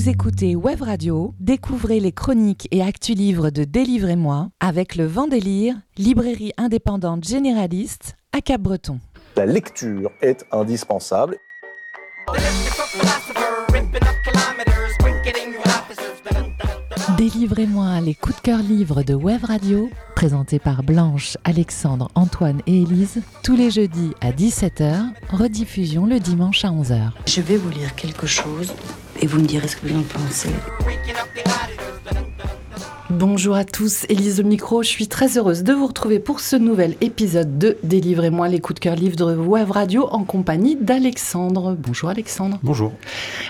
[0.00, 5.74] Vous écoutez Web Radio, découvrez les chroniques et actus livres de Délivrez-moi avec le Vendélire,
[5.98, 8.98] librairie indépendante généraliste à Cap-Breton.
[9.36, 11.36] La lecture est indispensable.
[17.18, 22.80] Délivrez-moi les coups de cœur livres de Web Radio, présentés par Blanche, Alexandre, Antoine et
[22.80, 27.10] Élise, tous les jeudis à 17h, rediffusion le dimanche à 11h.
[27.26, 28.72] Je vais vous lire quelque chose
[29.20, 30.50] et vous me direz ce que vous en pensez.
[33.10, 36.54] Bonjour à tous, Élise au micro, je suis très heureuse de vous retrouver pour ce
[36.54, 41.76] nouvel épisode de Délivrez-moi les coups de cœur livres de Web Radio en compagnie d'Alexandre.
[41.76, 42.60] Bonjour Alexandre.
[42.62, 42.92] Bonjour.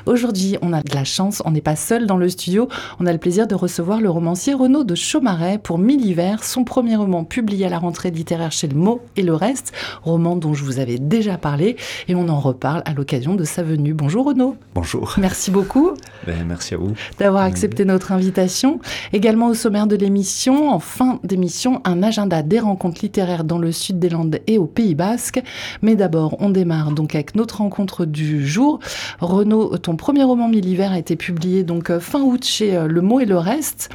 [0.07, 2.69] Aujourd'hui, on a de la chance, on n'est pas seul dans le studio,
[3.01, 6.65] on a le plaisir de recevoir le romancier Renaud de Chaumaret pour Mille Hivers, son
[6.65, 10.55] premier roman publié à la rentrée littéraire chez Le Mot et le Reste, roman dont
[10.55, 11.77] je vous avais déjà parlé
[12.09, 13.93] et on en reparle à l'occasion de sa venue.
[13.93, 14.57] Bonjour Renaud.
[14.75, 15.17] Bonjour.
[15.19, 15.91] Merci beaucoup.
[16.27, 16.95] Ben, merci à vous.
[17.19, 18.81] D'avoir accepté notre invitation.
[19.13, 23.73] Également au sommaire de l'émission, en fin d'émission, un agenda des rencontres littéraires dans le
[23.73, 25.43] sud des Landes et au Pays Basque.
[25.83, 28.79] Mais d'abord, on démarre donc avec notre rencontre du jour.
[29.19, 33.01] Renaud, ton premier roman Mille a été publié donc euh, fin août chez euh, Le
[33.01, 33.91] Mot et le Reste.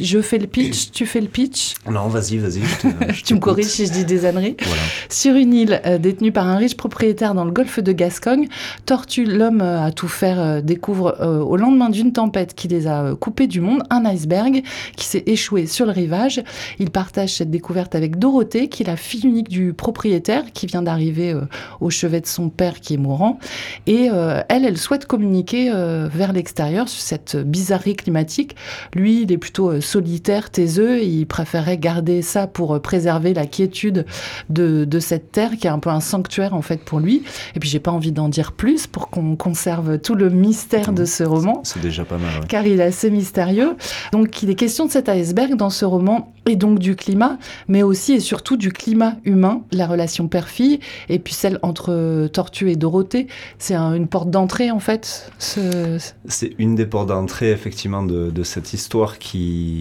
[0.00, 1.74] Je fais le pitch, tu fais le pitch.
[1.90, 2.60] Non, vas-y, vas-y.
[3.24, 4.56] tu me corriges si je dis des âneries.
[4.62, 4.82] Voilà.
[5.08, 8.48] Sur une île euh, détenue par un riche propriétaire dans le golfe de Gascogne,
[8.86, 12.86] Tortue, l'homme euh, à tout faire, euh, découvre euh, au lendemain d'une tempête qui les
[12.86, 14.62] a euh, coupés du monde un iceberg
[14.96, 16.42] qui s'est échoué sur le rivage.
[16.78, 20.82] Il partage cette découverte avec Dorothée, qui est la fille unique du propriétaire, qui vient
[20.82, 21.42] d'arriver euh,
[21.80, 23.38] au chevet de son père qui est mourant.
[23.86, 28.56] Et euh, elle, elle souhaite communiquer euh, vers l'extérieur sur cette bizarrerie climatique.
[28.94, 33.46] Lui, il est plutôt euh, solitaire, taiseux, il préférait garder ça pour euh, préserver la
[33.46, 34.04] quiétude
[34.50, 37.22] de, de cette terre qui est un peu un sanctuaire en fait pour lui.
[37.54, 41.04] Et puis j'ai pas envie d'en dire plus pour qu'on conserve tout le mystère de
[41.04, 42.40] ce roman C'est déjà pas mal.
[42.40, 42.46] ouais.
[42.48, 43.76] car il est assez mystérieux.
[44.12, 47.82] Donc il est question de cet iceberg dans ce roman et donc du climat, mais
[47.82, 52.76] aussi et surtout du climat humain, la relation père-fille, et puis celle entre Tortue et
[52.76, 53.26] Dorothée.
[53.58, 55.30] C'est un- une porte d'entrée en fait.
[55.38, 55.98] Ce...
[56.26, 59.77] C'est une des portes d'entrée, effectivement, de, de cette histoire qui,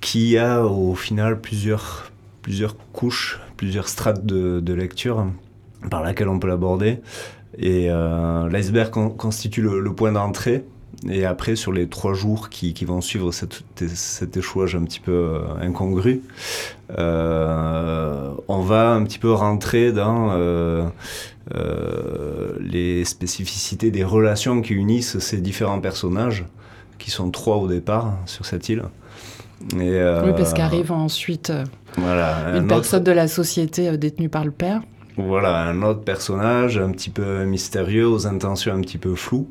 [0.00, 2.10] qui a au final plusieurs,
[2.42, 5.26] plusieurs couches, plusieurs strates de, lecture
[5.90, 6.98] par laquelle on peut l'aborder.
[7.58, 10.64] Et euh, l'iceberg con- constitue le, point d'entrée.
[11.08, 15.40] Et après, sur les trois jours qui, vont suivre cet échouage un petit peu euh,
[15.60, 16.22] incongru,
[16.98, 20.36] euh, on va un petit peu rentrer dans
[22.60, 26.44] les spécificités des relations qui unissent ces différents personnages,
[27.00, 28.84] qui sont trois au départ sur cette île.
[29.74, 31.64] Et, euh, Oui, parce qu'arrive ensuite euh,
[31.98, 34.80] voilà, une autre- personne de la société euh, détenue par le père.
[35.18, 39.48] voilà, un autre personnage un petit peu mystérieux, aux intentions un petit peu floues.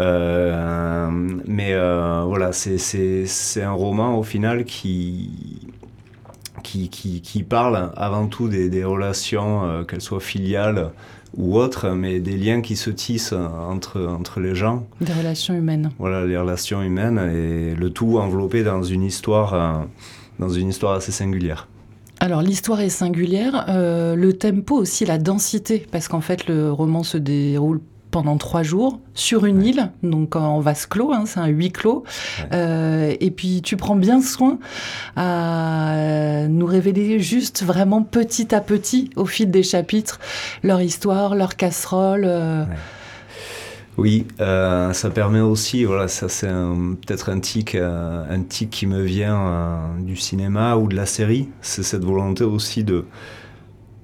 [0.00, 1.08] Euh,
[1.46, 5.60] mais euh, voilà, c'est- un roman au final qui,
[6.62, 10.90] qui, qui, qui parle avant tout des, des relations, euh, qu'elles soient filiales
[11.36, 14.86] ou autres, mais des liens qui se tissent entre, entre les gens.
[15.00, 15.90] Des relations humaines.
[15.98, 19.84] Voilà, les relations humaines et le tout enveloppé dans une histoire, euh,
[20.38, 21.68] dans une histoire assez singulière.
[22.20, 27.02] Alors l'histoire est singulière, euh, le tempo aussi, la densité, parce qu'en fait le roman
[27.02, 27.80] se déroule
[28.14, 32.04] pendant trois jours sur une île, donc en vase clos, hein, c'est un huis clos.
[32.38, 32.48] Ouais.
[32.52, 34.60] Euh, et puis tu prends bien soin
[35.16, 40.20] à nous révéler juste vraiment petit à petit, au fil des chapitres,
[40.62, 42.22] leur histoire, leur casserole.
[42.24, 42.64] euh,
[43.98, 49.02] Oui, euh, ça permet aussi, voilà, ça c'est peut-être un tic, un tic qui me
[49.02, 51.48] vient du cinéma ou de la série.
[51.62, 53.06] C'est cette volonté aussi de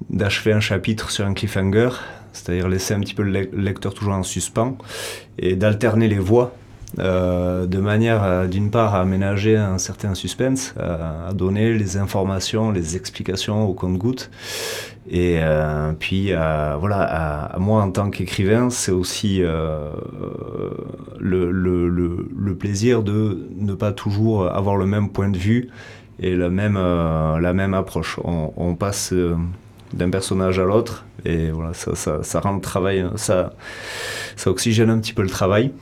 [0.09, 1.91] d'achever un chapitre sur un cliffhanger,
[2.33, 4.77] c'est-à-dire laisser un petit peu le le lecteur toujours en suspens
[5.39, 6.53] et d'alterner les voix.
[6.99, 12.97] euh, de manière d'une part à aménager un certain suspense, à, donner les informations, les
[12.97, 14.29] explications au compte-gouttes,
[15.09, 19.91] et euh, puis, voilà, à, moi en tant qu'écrivain, c'est aussi euh,
[21.19, 25.71] le, plaisir de ne pas toujours avoir le même point de vue
[26.19, 26.77] et la même,
[27.75, 28.19] approche.
[28.25, 29.15] On, passe
[29.93, 33.53] d'un personnage à l'autre et voilà, ça, ça, rend le travail, ça,
[34.37, 35.73] ça oxygène un petit peu le travail.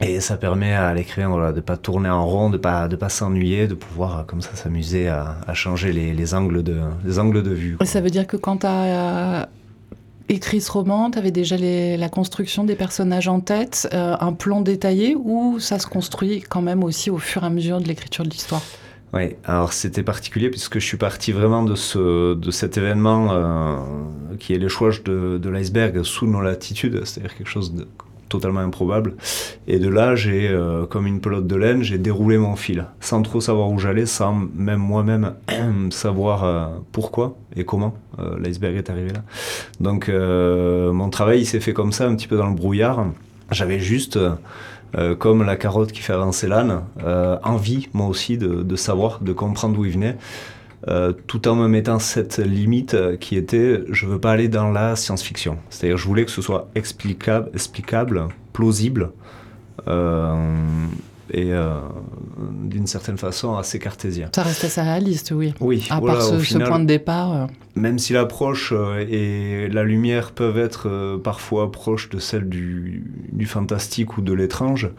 [0.00, 2.88] Et ça permet à l'écrivain voilà, de ne pas tourner en rond, de ne pas,
[2.88, 6.80] de pas s'ennuyer, de pouvoir euh, comme ça s'amuser à, changer les, les, angles de,
[7.04, 7.76] les angles de vue.
[7.84, 9.48] Ça veut dire que quand tu as
[10.28, 14.60] écrit ce roman, tu avais déjà la construction des personnages en tête, euh, un plan
[14.62, 18.24] détaillé, ou ça se construit quand même aussi au fur et à mesure de l'écriture
[18.24, 18.62] de l'histoire?
[19.14, 23.76] Oui, alors c'était particulier puisque je suis parti vraiment de, ce, de cet événement euh,
[24.40, 27.86] qui est l'échouage de, de l'iceberg sous nos latitudes, c'est-à-dire quelque chose de
[28.28, 29.14] totalement improbable.
[29.68, 33.22] Et de là, j'ai, euh, comme une pelote de laine, j'ai déroulé mon fil, sans
[33.22, 35.34] trop savoir où j'allais, sans même moi-même
[35.90, 37.94] savoir euh, pourquoi et comment
[38.40, 39.22] l'iceberg est arrivé là.
[39.78, 43.06] Donc mon travail, il s'est fait comme ça, un petit peu dans le brouillard.
[43.50, 44.18] J'avais juste,
[45.18, 46.82] comme la carotte qui fait avancer l'âne,
[47.42, 50.16] envie, moi aussi, de, savoir, de comprendre d'où il venait.
[50.86, 54.70] Euh, tout en me mettant cette limite euh, qui était je veux pas aller dans
[54.70, 55.56] la science-fiction.
[55.70, 59.10] C'est-à-dire je voulais que ce soit explicable plausible
[61.34, 64.28] euh, et d'une certaine façon assez cartésien.
[64.34, 65.54] Ça reste assez réaliste, oui.
[65.60, 65.86] Oui.
[65.90, 67.48] À part ce, point de départ.
[67.76, 68.72] Même si l'approche
[69.08, 74.90] et la lumière peuvent être parfois proches de celle du, du fantastique ou de l'étrange,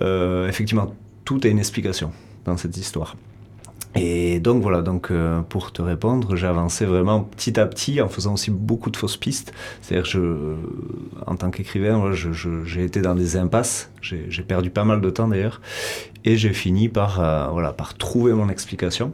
[0.00, 0.94] effectivement,
[1.24, 2.12] tout a une explication
[2.44, 3.16] dans cette histoire.
[3.94, 8.08] Et donc voilà, donc euh, pour te répondre, j'ai avancé vraiment petit à petit en
[8.08, 9.52] faisant aussi beaucoup de fausses pistes.
[9.80, 10.54] C'est-à-dire je,
[11.26, 13.90] en tant qu'écrivain, j'ai été dans des impasses.
[14.02, 15.60] J'ai perdu pas mal de temps d'ailleurs,
[16.24, 19.12] et j'ai fini par euh, voilà par trouver mon explication.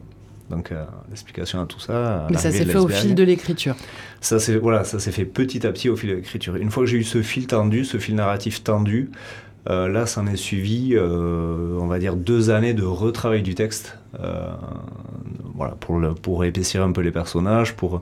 [0.49, 2.27] Donc euh, l'explication à tout ça.
[2.29, 3.75] Mais ça s'est fait au fil de l'écriture.
[4.21, 6.55] Ça c'est voilà, ça s'est fait petit à petit au fil de l'écriture.
[6.57, 9.09] Une fois que j'ai eu ce fil tendu, ce fil narratif tendu,
[9.69, 13.55] euh, là, ça en est suivi, euh, on va dire, deux années de retravail du
[13.55, 14.47] texte, euh,
[15.55, 18.01] voilà, pour, le, pour épaissir un peu les personnages, pour,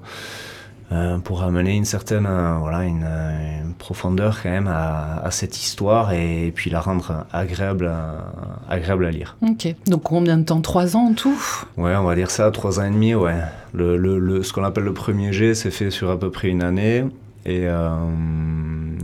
[1.24, 2.28] pour amener une certaine
[2.60, 8.32] voilà, une, profondeur quand même à, cette histoire et, puis la rendre agréable à,
[8.70, 9.36] agréable à lire.
[9.42, 10.62] Ok, donc combien de temps?
[10.62, 11.42] Trois ans en tout?
[11.78, 13.40] Ouais, on va dire ça, trois ans et demi, ouais.
[13.74, 16.62] Le, le, ce qu'on appelle le premier jet, c'est fait sur à peu près une
[16.62, 17.06] année.
[17.46, 17.90] Et, euh,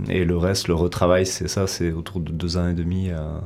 [0.08, 3.10] et le reste, le retravail, c'est ça, c'est autour de deux ans et demi.
[3.10, 3.40] Euh,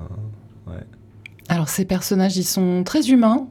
[1.49, 3.47] Alors ces personnages, ils sont très humains.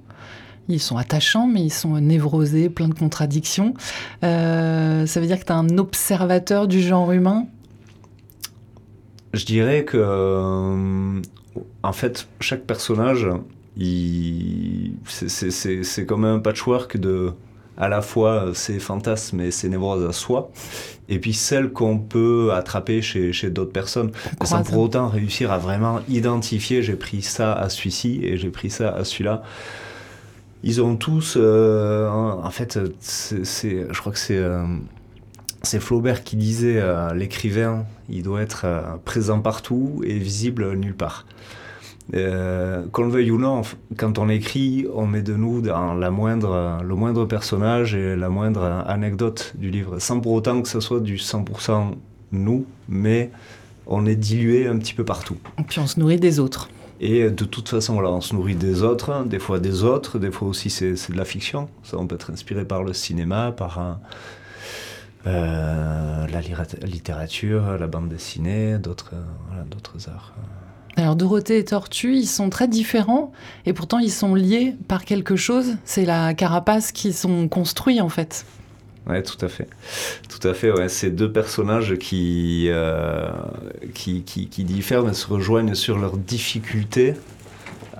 [0.69, 3.75] Ils sont attachants, mais ils sont névrosés, pleins de contradictions.
[4.23, 7.47] Euh, ça veut dire que tu es un observateur du genre humain?
[9.35, 11.21] Je dirais que,
[11.83, 13.27] en fait, chaque personnage,
[15.07, 17.33] c'est comme un patchwork de
[17.79, 20.51] à la fois ses fantasmes et ses névroses à soi,
[21.09, 24.13] et puis celles qu'on peut attraper chez, chez d'autres personnes,
[24.45, 28.71] sans pour autant réussir à vraiment identifier j'ai pris ça à celui-ci et j'ai pris
[28.71, 29.43] ça à celui-là.
[30.65, 34.65] Ils ont tous, euh, en fait, c'est, je crois que c'est euh,
[35.65, 38.67] c'est Flaubert qui disait euh, l'écrivain, il doit être
[39.05, 41.27] présent partout et visible nulle part.
[42.15, 43.63] Euh, qu'on le veuille ou non,
[43.97, 48.29] quand on écrit, on met de nous dans la moindre, le moindre personnage et la
[48.29, 51.93] moindre anecdote du livre, sans pour autant que ce soit du 100%
[52.33, 53.31] nous, mais
[53.87, 55.39] on est dilué un petit peu partout.
[55.59, 56.69] Et puis on se nourrit des autres.
[57.01, 60.49] Et de toute façon, on se nourrit des autres, des fois des autres, des fois
[60.49, 61.69] aussi c'est de la fiction.
[61.83, 63.99] Ça, on peut être inspiré par le cinéma, par
[65.27, 66.41] euh, la
[66.87, 69.15] littérature, la bande dessinée, d'autres
[69.71, 70.35] d'autres arts.
[70.97, 73.33] Alors Dorothée et Tortue, ils sont très différents
[73.65, 75.77] et pourtant ils sont liés par quelque chose.
[75.85, 78.45] C'est la carapace qui sont construits en fait.
[79.07, 79.69] Ouais, tout à fait.
[80.29, 80.89] Tout à fait, ouais.
[80.89, 83.29] C'est deux personnages qui, euh,
[83.95, 87.15] qui, qui, qui, diffèrent mais se rejoignent sur leur difficulté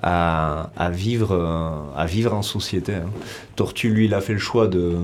[0.01, 2.95] à, à vivre, à vivre en société.
[2.95, 3.09] Hein.
[3.55, 4.95] Tortue, lui, il a fait le choix de,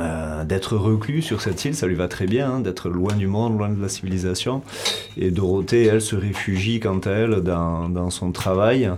[0.00, 3.26] euh, d'être reclus sur cette île, ça lui va très bien, hein, d'être loin du
[3.26, 4.62] monde, loin de la civilisation.
[5.16, 8.90] Et Dorothée, elle, se réfugie quant à elle dans, dans son travail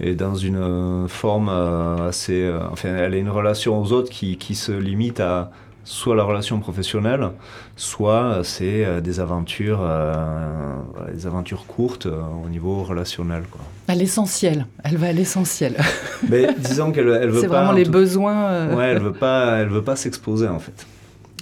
[0.00, 2.50] et dans une euh, forme euh, assez...
[2.70, 5.50] enfin, elle a une relation aux autres qui, qui se limite à
[5.84, 7.30] soit la relation professionnelle,
[7.76, 10.76] soit c'est euh, des aventures, euh,
[11.12, 13.42] des aventures courtes euh, au niveau relationnel.
[13.50, 13.60] Quoi.
[13.88, 15.76] À l'essentiel, elle va à l'essentiel.
[16.28, 18.74] Mais disons qu'elle elle veut C'est vraiment les besoins.
[18.74, 20.86] Ouais, elle veut pas, elle veut pas s'exposer en fait.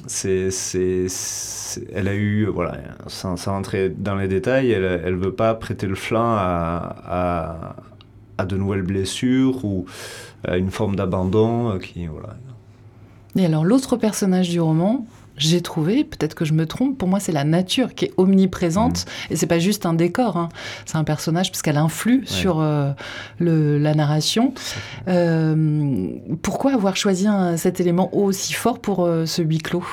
[0.07, 1.07] C'est, c'est,
[1.95, 5.87] elle a eu, voilà, sans, sans, rentrer dans les détails, elle, elle veut pas prêter
[5.87, 7.77] le flanc à, à,
[8.39, 9.85] à de nouvelles blessures ou
[10.49, 12.31] à une forme d'abandon qui, voilà,
[13.37, 15.07] et alors l'autre personnage du roman,
[15.37, 19.07] j'ai trouvé, peut-être que je me trompe, pour moi c'est la nature qui est omniprésente
[19.07, 19.33] mmh.
[19.33, 20.49] et c'est pas juste un décor, hein.
[20.85, 22.91] c'est un personnage parce qu'elle influe sur euh,
[23.39, 24.53] le, la narration.
[25.09, 26.09] Euh,
[26.43, 29.85] pourquoi avoir choisi cet élément aussi fort pour euh, ce huis clos?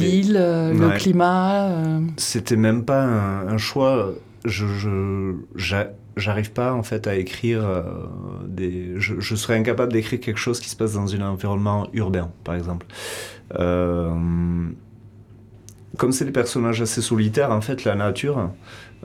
[0.00, 1.70] L'île, le climat.
[2.16, 4.12] C'était même pas un, choix.
[4.44, 5.76] Je, je,
[6.16, 7.82] j'arrive pas en fait à écrire euh,
[8.46, 8.94] des.
[8.96, 12.86] Je, serais incapable d'écrire quelque chose qui se passe dans un environnement urbain, par exemple.
[13.58, 14.10] Euh,
[15.98, 18.50] comme c'est des personnages assez solitaires, en fait, la nature,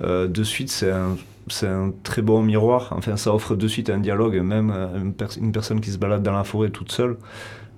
[0.01, 2.93] euh, de suite, c'est un, c'est un très bon miroir.
[2.95, 6.43] Enfin, ça offre de suite un dialogue, même une, personne qui se balade dans la
[6.43, 7.17] forêt toute seule.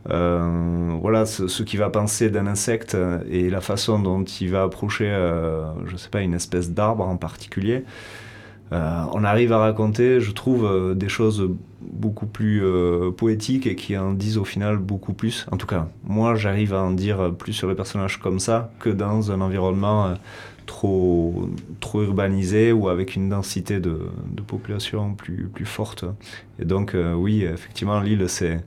[0.10, 2.98] euh, voilà ce, qu'il va penser d'un insecte
[3.30, 5.10] et la façon dont il va approcher,
[5.86, 7.84] je sais pas, une espèce d'arbre en particulier.
[8.72, 11.50] On arrive à raconter, je trouve, des choses
[11.82, 12.64] beaucoup plus
[13.18, 15.46] poétiques et qui en disent au final beaucoup plus.
[15.52, 18.90] En tout cas, moi, j'arrive à en dire plus sur les personnages comme ça que
[18.90, 20.14] dans un environnement
[20.72, 21.50] trop,
[21.82, 24.00] trop urbanisé ou avec une densité de,
[24.48, 26.06] population plus, plus forte.
[26.60, 28.64] Et donc, euh, oui, effectivement, l'île, c'est,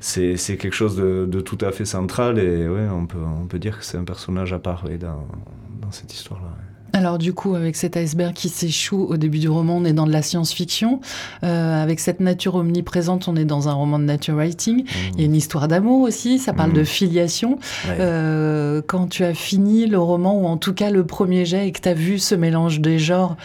[0.00, 3.58] c'est, quelque chose de, de, tout à fait central et ouais, on, peut, on peut
[3.58, 5.26] dire que c'est un personnage à part dans,
[5.80, 6.48] dans cette histoire-là.
[6.94, 10.06] Alors du coup, avec cet iceberg qui s'échoue au début du roman, on est dans
[10.06, 11.00] de la science-fiction.
[11.42, 14.84] Euh, avec cette nature omniprésente, on est dans un roman de nature writing.
[15.14, 16.86] Il y a une histoire d'amour aussi, ça parle de mmh.
[16.86, 17.58] filiation.
[17.88, 21.72] Euh, quand tu as fini le roman, ou en tout cas le premier jet, et
[21.72, 23.36] que tu as vu ce mélange des genres,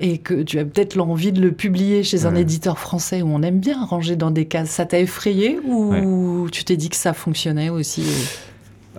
[0.00, 3.40] et que tu as peut-être l'envie de le publier chez un éditeur français où on
[3.40, 7.14] aime bien ranger dans des cases, ça t'a effrayé ou tu t'es dit que ça
[7.14, 8.04] fonctionnait aussi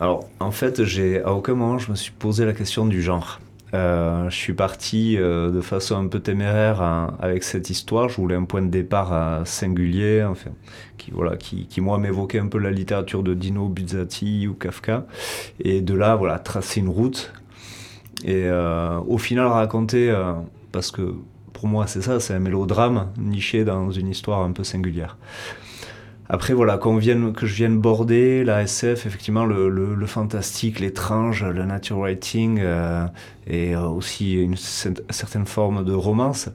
[0.01, 3.41] alors, en fait, j'ai à aucun moment je me suis posé la question du genre.
[3.73, 8.09] Euh, je suis parti euh, de façon un peu téméraire hein, avec cette histoire.
[8.09, 10.27] Je voulais un point de départ euh, singulier,
[10.97, 15.05] qui, voilà, qui moi m'évoquait un peu la littérature de Dino Buzzati ou Kafka.
[15.59, 17.31] Et de là, voilà, tracer une route.
[18.25, 18.49] Et
[19.07, 20.13] au final, raconter,
[20.73, 21.13] parce que
[21.53, 25.17] pour moi, c'est ça, c'est un mélodrame niché dans une histoire un peu singulière.
[26.31, 31.43] Après, voilà, qu'on vienne, que je vienne border la SF, effectivement, le, le, fantastique, l'étrange,
[31.43, 33.07] le nature writing euh,
[33.47, 36.49] et euh, aussi une certaine forme de romance,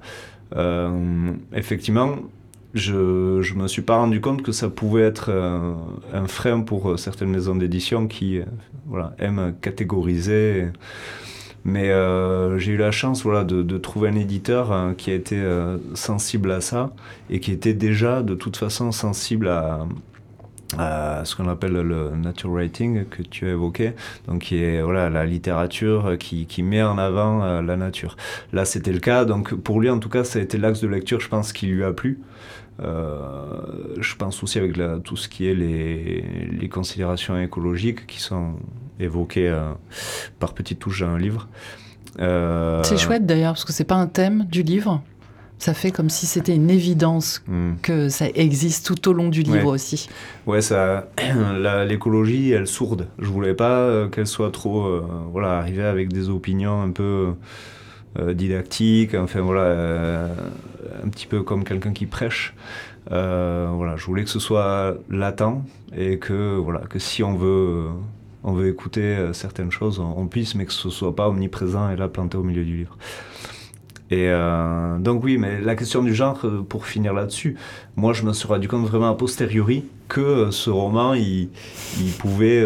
[0.54, 2.18] euh, effectivement,
[2.72, 2.94] je
[3.52, 5.30] ne me suis pas rendu compte que ça pouvait être
[6.12, 8.40] un frein pour certaines maisons d'édition qui
[8.86, 10.68] voilà, aiment catégoriser.
[11.64, 15.36] Mais euh, j'ai eu la chance voilà, de, trouver un éditeur hein, qui a été
[15.36, 16.90] euh, sensible à ça
[17.30, 19.86] et qui était déjà de toute façon sensible à,
[21.24, 23.92] ce qu'on appelle le nature writing que tu as évoqué,
[24.26, 28.16] donc qui est voilà, la littérature qui, met en avant euh, la nature.
[28.52, 30.88] Là, c'était le cas, donc pour lui, en tout cas, ça a été l'axe de
[30.88, 32.18] lecture, je pense, qui lui a plu.
[32.82, 33.38] Euh,
[34.00, 38.56] je pense aussi avec tout ce qui est les considérations écologiques qui sont
[39.00, 39.72] évoquées euh,
[40.38, 41.48] par petites touches dans un livre.
[42.20, 45.02] Euh, c'est chouette d'ailleurs, parce que c'est pas un thème du livre.
[45.58, 47.74] Ça fait comme si c'était une évidence hmm.
[47.80, 50.08] que ça existe tout au long du livre aussi.
[50.46, 51.08] Ouais, ça,
[51.86, 53.06] l'écologie, elle sourde.
[53.18, 55.00] Je voulais pas qu'elle soit trop,
[55.32, 57.34] voilà, arriver avec des opinions un peu
[58.16, 60.28] euh, didactique, enfin voilà, euh,
[61.04, 62.54] un petit peu comme quelqu'un qui prêche.
[63.10, 65.64] Euh, voilà, je voulais que ce soit latent
[65.96, 67.86] et que voilà, que si on veut,
[68.44, 72.08] on veut écouter certaines choses, on, puisse, mais que ce soit pas omniprésent et là
[72.08, 72.96] planté au milieu du livre.
[74.10, 74.30] Et
[75.00, 77.56] donc oui, mais la question du genre, pour finir là-dessus,
[77.96, 81.48] moi je me suis rendu compte vraiment a posteriori que ce roman, il,
[82.18, 82.64] pouvait,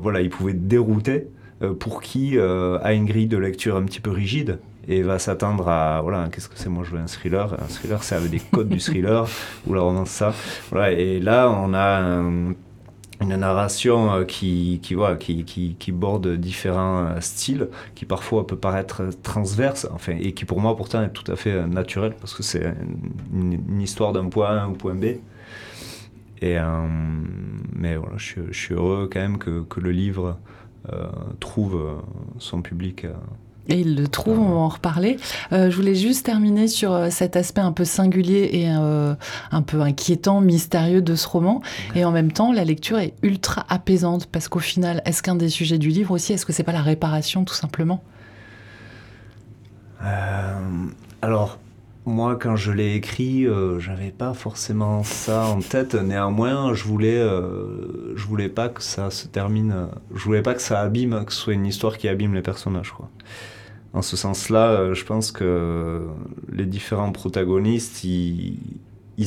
[0.00, 1.28] voilà, il pouvait dérouter
[1.62, 5.18] euh, pour qui euh, a une grille de lecture un petit peu rigide et va
[5.18, 8.30] s'attendre à voilà qu'est-ce que c'est moi je veux un thriller un thriller c'est avec
[8.30, 9.26] des codes du thriller
[9.66, 10.32] ou la romance ça
[10.70, 12.22] voilà et là on a
[13.20, 20.16] une narration euh, qui, qui, qui, borde différents styles, qui parfois peut paraître transverse, enfin,
[20.18, 22.74] et qui pour moi pourtant est tout à fait naturel, parce que c'est
[23.32, 25.04] une, histoire d'un point A au point B.
[26.42, 26.56] Et,
[27.74, 30.38] mais voilà, je, suis heureux quand même que, que le livre
[30.88, 31.08] euh,
[31.40, 32.00] trouve euh,
[32.38, 33.04] son public.
[33.04, 33.12] Euh,
[33.68, 35.16] et il le trouve, on va en reparler.
[35.52, 41.02] je voulais juste terminer sur cet aspect un peu singulier et un peu inquiétant, mystérieux
[41.02, 41.62] de ce roman.
[41.94, 45.48] Et en même temps, la lecture est ultra apaisante parce qu'au final, est-ce qu'un des
[45.48, 48.02] sujets du livre aussi, est-ce que c'est pas la réparation tout simplement?
[51.22, 51.58] Alors,
[52.06, 55.94] moi, quand je l'ai écrit, euh, j'avais pas forcément ça en tête.
[55.94, 59.88] Néanmoins, je voulais, euh, je voulais pas que ça se termine.
[60.14, 62.92] Je voulais pas que ça abîme, que ce soit une histoire qui abîme les personnages.
[62.92, 63.10] Quoi.
[63.92, 66.06] En ce sens-là, euh, je pense que
[66.50, 68.56] les différents protagonistes, ils,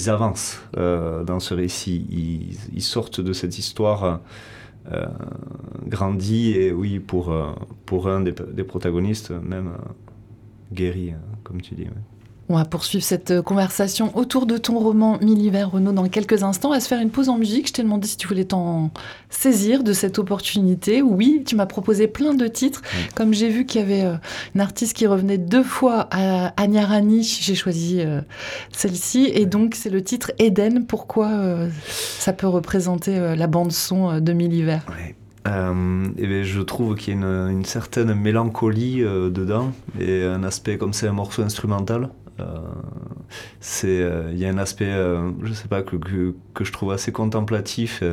[0.08, 2.08] avancent dans ce récit.
[2.74, 4.22] Ils, sortent de cette histoire
[5.86, 7.32] grandie et oui, pour,
[7.86, 9.74] pour un des protagonistes, même
[10.72, 11.14] guéri,
[11.44, 11.86] comme tu dis.
[12.50, 16.70] On va poursuivre cette euh, conversation autour de ton roman Milliver Renault dans quelques instants.
[16.70, 17.68] On va se faire une pause en musique.
[17.68, 18.92] Je t'ai demandé si tu voulais t'en
[19.30, 21.02] saisir de cette opportunité.
[21.02, 22.82] Oui, tu m'as proposé plein de titres.
[23.16, 24.16] Comme j'ai vu qu'il y avait euh,
[24.56, 28.20] une artiste qui revenait deux fois à Agnarani, j'ai choisi euh,
[28.74, 29.32] celle-ci.
[29.34, 30.86] Et donc, c'est le titre Eden.
[30.86, 31.30] Pourquoi
[32.20, 34.80] ça peut représenter la bande-son de Milliver
[35.48, 40.24] euh, et ben, je trouve qu'il y a une, une certaine mélancolie euh, dedans et
[40.24, 42.10] un aspect comme c'est un morceau instrumental
[43.60, 44.92] c'est, il y a un aspect,
[45.44, 48.04] je sais pas, que, que, que, je trouve assez contemplatif.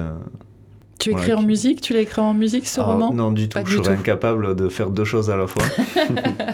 [1.00, 1.80] Tu écris en musique?
[1.80, 3.12] Tu l'as écrit en musique ce roman?
[3.12, 3.58] Non, du tout.
[3.64, 5.62] je serais incapable de faire deux choses à la fois.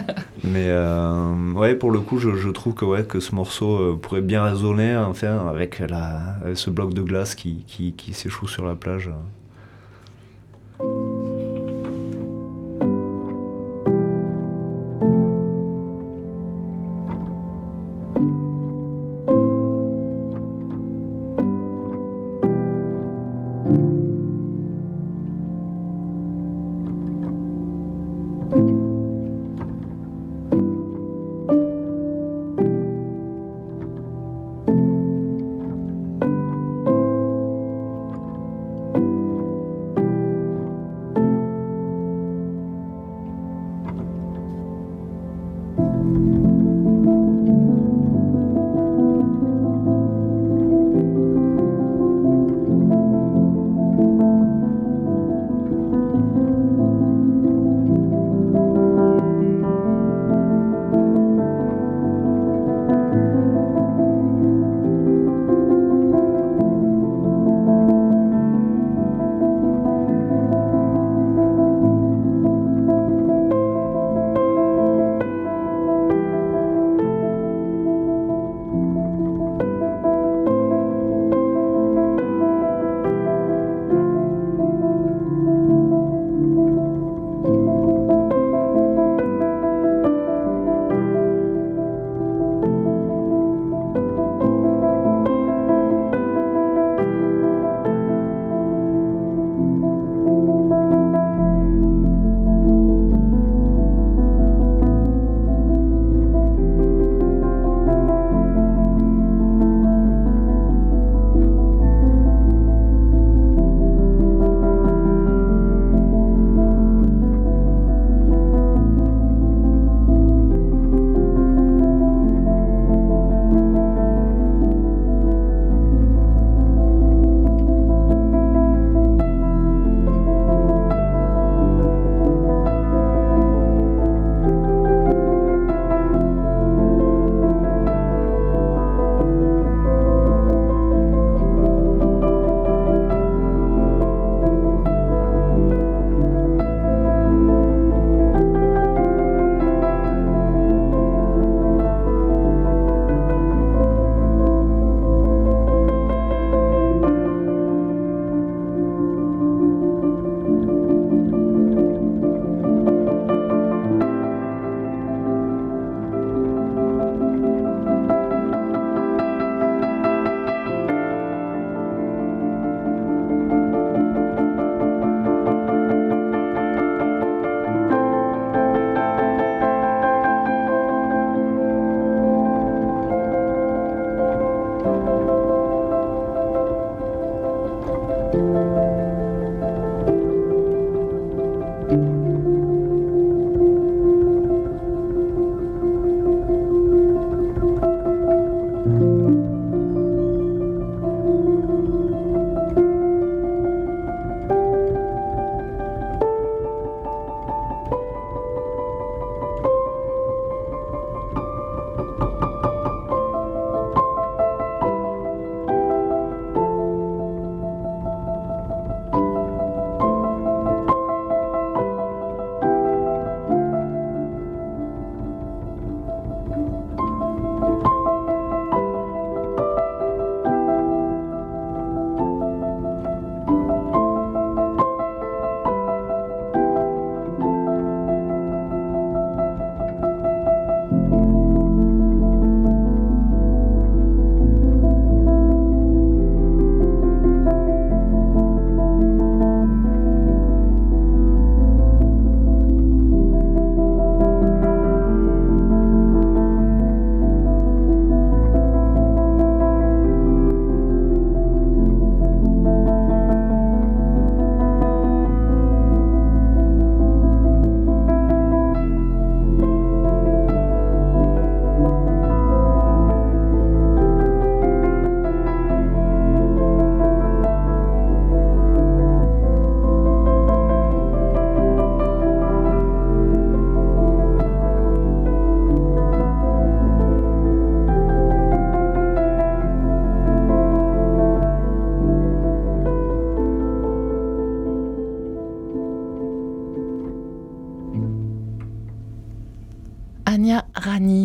[0.43, 3.99] Mais euh, ouais, pour le coup, je, je, trouve que, ouais, que ce morceau euh,
[4.01, 8.47] pourrait bien résonner enfin, avec, la, avec ce bloc de glace qui, qui, qui s'échoue
[8.47, 9.11] sur la plage.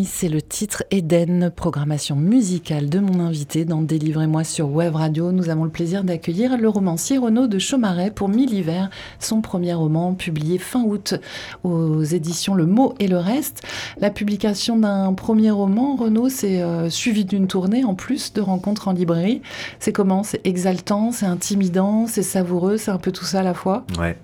[0.05, 5.31] C'est le titre Eden, programmation musicale de mon invité dans Délivrez-moi sur Web Radio.
[5.31, 8.89] Nous avons le plaisir d'accueillir le romancier Renaud de Chaumaret pour Mille Hivers,
[9.19, 11.15] son premier roman publié fin août
[11.63, 13.61] aux éditions Le Mot et le Reste.
[13.99, 18.87] La publication d'un premier roman, Renaud, c'est euh, suivi d'une tournée en plus de rencontres
[18.87, 19.41] en librairie.
[19.79, 20.23] C'est comment?
[20.23, 23.85] C'est exaltant, c'est intimidant, c'est savoureux, c'est un peu tout ça à la fois?
[23.99, 24.17] Ouais.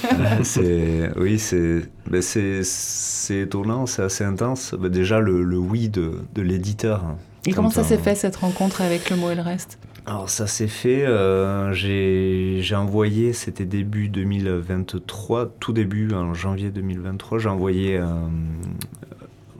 [0.42, 4.74] c'est, oui, c'est, ben c'est, étonnant, c'est assez intense.
[4.78, 7.04] Ben déjà, le, le oui de, de l'éditeur.
[7.44, 9.78] Et comment ça s'est fait cette rencontre avec le mot et le reste?
[10.06, 17.38] Alors ça s'est fait, euh, j'ai envoyé, c'était début 2023, tout début, en janvier 2023,
[17.40, 18.04] j'ai envoyé euh,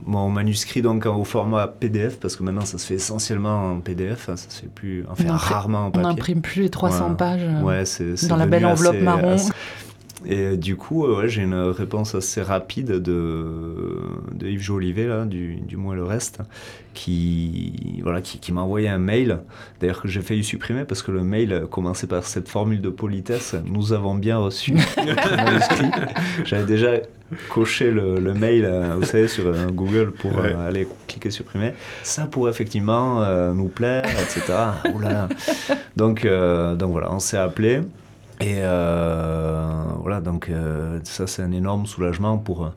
[0.05, 4.29] mon manuscrit donc au format PDF parce que maintenant ça se fait essentiellement en PDF,
[4.29, 6.07] hein, ça se fait plus, enfin rarement en papier.
[6.07, 9.37] On n'imprime plus les 300 pages euh, ouais, c'est, dans la belle enveloppe marron.
[10.29, 14.01] Et du coup, ouais, j'ai une réponse assez rapide de,
[14.33, 16.41] de Yves Jolivet, là, du, du moins le reste,
[16.95, 19.39] qui, voilà, qui, qui m'a envoyé un mail,
[19.81, 23.55] d'ailleurs que j'ai failli supprimer parce que le mail commençait par cette formule de politesse
[23.67, 24.75] Nous avons bien reçu
[26.45, 26.93] J'avais déjà
[27.49, 31.73] coché le, le, mail, euh, vous savez, sur euh, Google pour euh, aller cliquer supprimer.
[32.03, 34.55] Ça pourrait effectivement nous plaire, etc.
[35.97, 37.81] Donc, donc voilà, on s'est appelé.
[38.41, 42.71] Et euh, voilà, donc euh, ça c'est un énorme soulagement pour,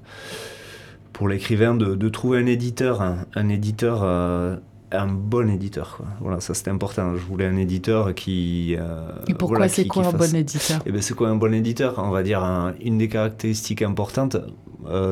[1.12, 4.56] pour l'écrivain de, de, trouver un éditeur, un, éditeur, euh,
[4.92, 5.98] un bon éditeur.
[5.98, 6.06] Quoi.
[6.22, 7.14] Voilà, ça c'était important.
[7.16, 8.78] Je voulais un éditeur qui.
[9.28, 10.80] Et pourquoi c'est quoi un bon éditeur?
[10.86, 11.96] Eh ben c'est quoi un bon éditeur?
[11.98, 12.42] On va dire
[12.82, 14.38] une des caractéristiques importantes,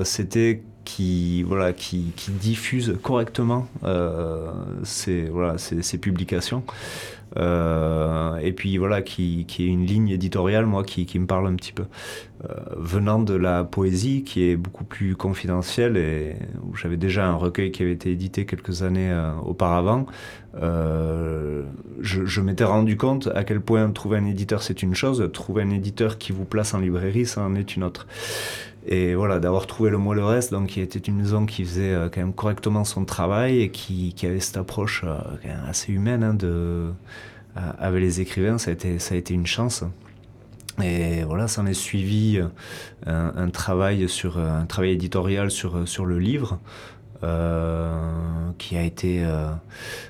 [0.06, 3.68] c'était qui voilà qui, diffuse correctement
[4.84, 6.64] ses voilà ses, publications
[7.36, 11.56] euh, et puis voilà, qui, qui, est une ligne éditoriale, moi, qui, me parle un
[11.56, 11.86] petit peu.
[12.44, 17.36] Euh, venant de la poésie, qui est beaucoup plus confidentielle, et où j'avais déjà un
[17.36, 20.06] recueil qui avait été édité quelques années euh, auparavant,
[22.00, 25.70] je m'étais rendu compte à quel point trouver un éditeur, c'est une chose, trouver un
[25.70, 28.08] éditeur qui vous place en librairie, ça en est une autre.
[28.90, 31.94] Et voilà, d'avoir trouvé le mot le reste, donc qui était une maison qui faisait
[32.12, 35.04] quand même correctement son travail et qui, avait cette approche
[35.68, 36.38] assez humaine hein,
[37.58, 39.84] euh, avec les écrivains, ça a été, ça a été une chance.
[40.84, 42.48] Et voilà, ça en suivi euh,
[43.08, 46.60] un, un, travail sur un travail éditorial sur sur le livre.
[47.24, 49.50] Euh, qui a été, euh,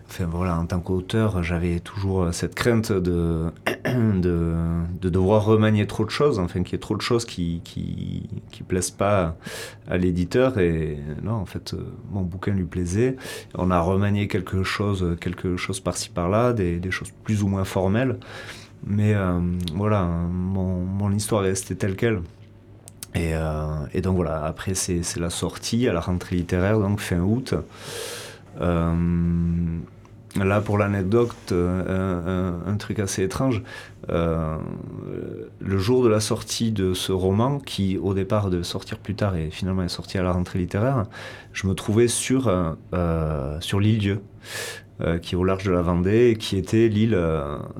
[0.10, 3.46] enfin voilà, en tant qu'auteur, j'avais toujours cette crainte de,
[3.86, 4.56] de,
[5.02, 8.30] de, devoir remanier trop de choses, enfin qu'il y ait trop de choses qui, qui,
[8.52, 9.36] qui plaisent pas
[9.90, 10.58] à l'éditeur.
[10.60, 11.76] Et non, en fait,
[12.12, 13.16] mon bouquin lui plaisait.
[13.56, 17.64] On a remanié quelque chose, quelque chose par-ci par-là, des, des, choses plus ou moins
[17.64, 18.18] formelles.
[18.86, 19.40] Mais euh,
[19.76, 22.22] voilà, mon, mon histoire est restée telle qu'elle.
[23.18, 23.64] Et, euh,
[23.96, 27.56] et, donc voilà, après c'est la sortie à la rentrée littéraire, donc fin août.
[28.62, 28.94] Euh,
[30.36, 33.64] là, pour l'anecdote, euh, un, truc assez étrange.
[34.08, 34.60] Le
[35.78, 39.50] jour de la sortie de ce roman, qui au départ devait sortir plus tard et
[39.50, 41.06] finalement est sorti à la rentrée littéraire,
[41.54, 42.54] je me trouvais sur,
[43.62, 44.22] sur l'île Dieu.
[45.22, 47.16] Qui est au large de la Vendée, et qui était l'île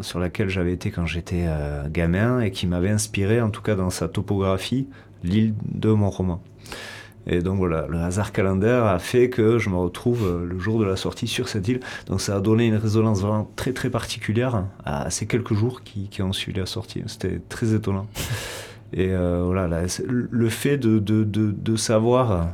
[0.02, 1.48] sur laquelle j'avais été quand j'étais
[1.90, 4.88] gamin et qui m'avait inspiré, en tout cas dans sa topographie,
[5.24, 6.42] l'île de mon roman.
[7.30, 10.86] Et donc voilà, le hasard calendaire a fait que je me retrouve le jour de
[10.86, 11.82] la sortie sur cette île.
[12.06, 16.08] Donc ça a donné une résonance vraiment très très particulière à ces quelques jours qui,
[16.08, 17.04] qui ont suivi la sortie.
[17.08, 18.08] C'était très étonnant.
[18.94, 22.48] Et euh, voilà, là, le fait de, de, de, de savoir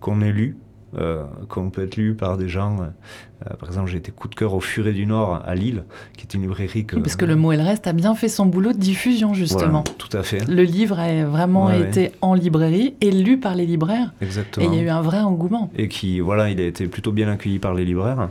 [0.00, 0.56] qu'on est lu,
[0.98, 2.78] euh, qu'on peut être lu par des gens.
[2.80, 5.84] Euh, par exemple, j'ai été coup de cœur au Furet du Nord à Lille,
[6.16, 6.96] qui est une librairie que...
[6.96, 9.84] parce que le mot et le reste a bien fait son boulot de diffusion, justement.
[9.84, 10.48] Voilà, tout à fait.
[10.48, 12.12] Le livre a vraiment ouais, été ouais.
[12.22, 14.12] en librairie et lu par les libraires.
[14.20, 14.64] Exactement.
[14.64, 15.70] Et il y a eu un vrai engouement.
[15.76, 18.30] Et qui, voilà, il a été plutôt bien accueilli par les libraires.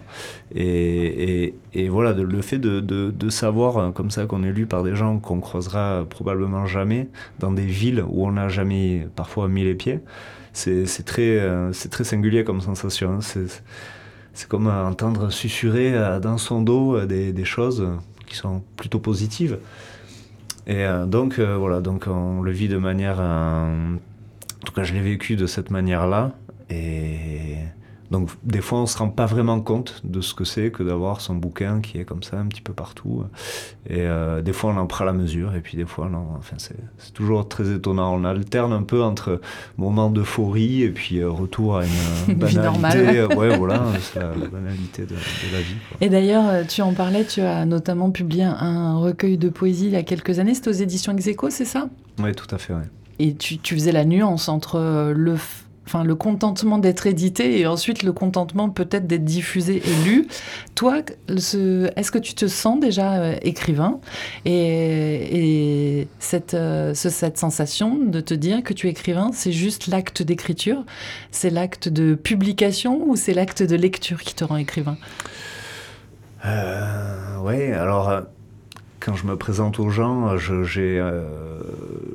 [0.56, 4.52] Et, et, et voilà, le fait de, de, de savoir euh, comme ça qu'on est
[4.52, 9.08] lu par des gens qu'on croisera probablement jamais dans des villes où on n'a jamais
[9.16, 10.00] parfois mis les pieds,
[10.54, 13.20] c'est très, euh, c'est très singulier comme sensation.
[13.22, 17.88] C'est comme entendre susurrer euh, dans son dos euh, des, des, choses
[18.26, 19.60] qui sont plutôt positives.
[20.66, 23.20] Et donc, voilà, donc on le vit de manière.
[23.20, 23.98] En
[24.66, 26.32] tout cas, je l'ai vécu de cette manière-là.
[26.70, 27.58] Et
[28.14, 31.20] donc des fois, on se rend pas vraiment compte de ce que c'est que d'avoir
[31.20, 33.24] son bouquin qui est comme ça un petit peu partout.
[33.90, 36.28] Et euh, des fois, on en prend la mesure, et puis des fois, non.
[36.38, 38.14] Enfin, c'est toujours très étonnant.
[38.14, 39.42] On alterne un peu entre
[39.78, 41.86] moment d'euphorie et puis euh, retour à
[42.28, 43.18] une banalité.
[43.18, 45.76] euh, ouais, voilà, c'est la, la, banalité de, de, la vie.
[45.90, 45.98] Quoi.
[46.00, 49.96] Et d'ailleurs, tu en parlais, tu as notamment publié un recueil de poésie il y
[49.96, 50.54] a quelques années.
[50.54, 51.90] C'était aux éditions Execo, c'est ça?
[52.20, 52.74] Oui, tout à fait.
[52.74, 52.84] Ouais.
[53.18, 55.36] Et tu, tu faisais la nuance entre le
[55.86, 60.28] enfin le contentement d'être édité et ensuite le contentement peut-être d'être diffusé et lu.
[60.76, 64.00] Toi, est-ce que tu te sens déjà euh, écrivain?
[64.46, 70.24] Et, cette, euh, cette sensation de te dire que tu es écrivain, c'est juste l'acte
[70.24, 70.84] d'écriture,
[71.32, 74.98] c'est l'acte de publication ou c'est l'acte de lecture qui te rend écrivain?
[76.46, 78.24] Euh, Oui, alors
[79.04, 80.64] quand je me présente aux gens, je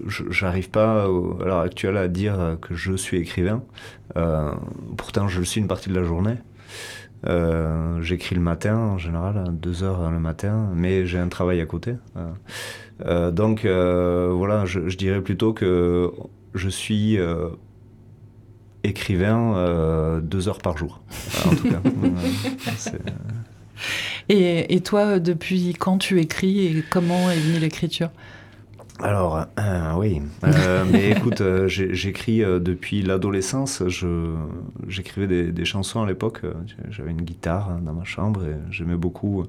[0.09, 3.63] j'arrive pas à l'heure actuelle à dire que je suis écrivain.
[4.17, 4.55] Euh,
[4.97, 6.37] pourtant, je le suis une partie de la journée.
[7.27, 11.61] Euh, j'écris le matin en général, à 2 heures le matin, mais j'ai un travail
[11.61, 11.93] à côté.
[13.05, 16.11] Euh, donc voilà, je, dirais plutôt que
[16.55, 17.19] je suis
[18.83, 21.03] écrivain deux heures par jour,
[21.45, 21.83] en tout cas.
[24.29, 28.11] Et, toi, depuis quand tu écris et comment est venue l'écriture?
[29.01, 30.21] Alors, euh, oui.
[30.43, 33.83] Euh, mais écoute, euh, j'écris depuis l'adolescence.
[34.89, 36.43] J'écrivais des, chansons à l'époque.
[36.91, 39.45] J'avais une guitare hein, dans ma chambre et j'aimais beaucoup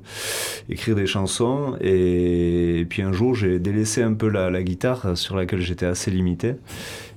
[0.69, 1.75] écrire des chansons.
[1.81, 6.53] Et, puis un jour, j'ai délaissé un peu la, guitare sur laquelle j'étais assez limité.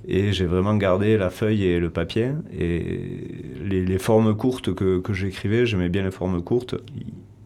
[0.08, 2.30] Et j'ai vraiment gardé la feuille et le papier.
[2.58, 3.28] Et
[3.62, 6.76] les, formes courtes que, que j'écrivais, j'aimais bien les formes courtes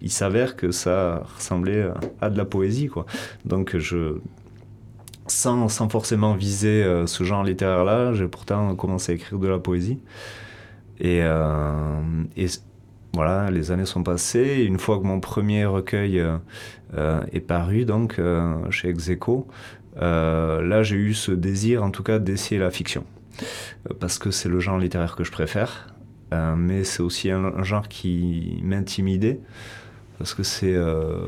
[0.07, 1.89] il s'avère que ça ressemblait
[2.21, 3.07] à de la poésie, quoi.
[3.45, 4.19] Donc, je,
[5.27, 9.59] sans, sans forcément viser euh, ce genre littéraire-là, j'ai pourtant commencé à écrire de la
[9.59, 9.99] poésie.
[11.01, 12.01] Et, euh,
[13.13, 14.65] voilà, les années sont passées.
[14.65, 16.21] Une fois que mon premier recueil
[16.95, 18.21] euh, est paru, donc
[18.71, 19.47] chez Execo,
[19.97, 23.05] là j'ai eu ce désir, en tout cas, d'essayer la fiction.
[24.01, 25.95] Parce que c'est le genre littéraire que je préfère,
[26.57, 29.41] mais c'est aussi un genre qui m'intimidait
[30.19, 31.19] parce que c'est euh,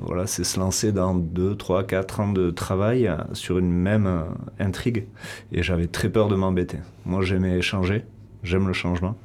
[0.00, 4.22] voilà, c'est se lancer dans 2, 3, 4 ans de travail sur une même euh,
[4.58, 5.06] intrigue.
[5.52, 6.78] Et j'avais très peur de m'embêter.
[7.04, 8.04] Moi, j'aimais changer,
[8.42, 9.16] j'aime le changement.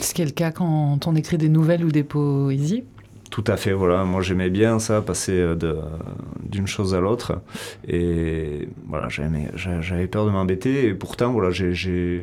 [0.00, 2.84] Ce qui est le cas quand on écrit des nouvelles ou des poésies
[3.30, 4.04] tout à fait, voilà.
[4.04, 5.56] Moi, j'aimais bien ça, passer euh,
[6.42, 7.40] d'une chose à l'autre.
[7.86, 10.86] Et voilà, j'avais peur de m'embêter.
[10.86, 12.22] Et pourtant, voilà, j'ai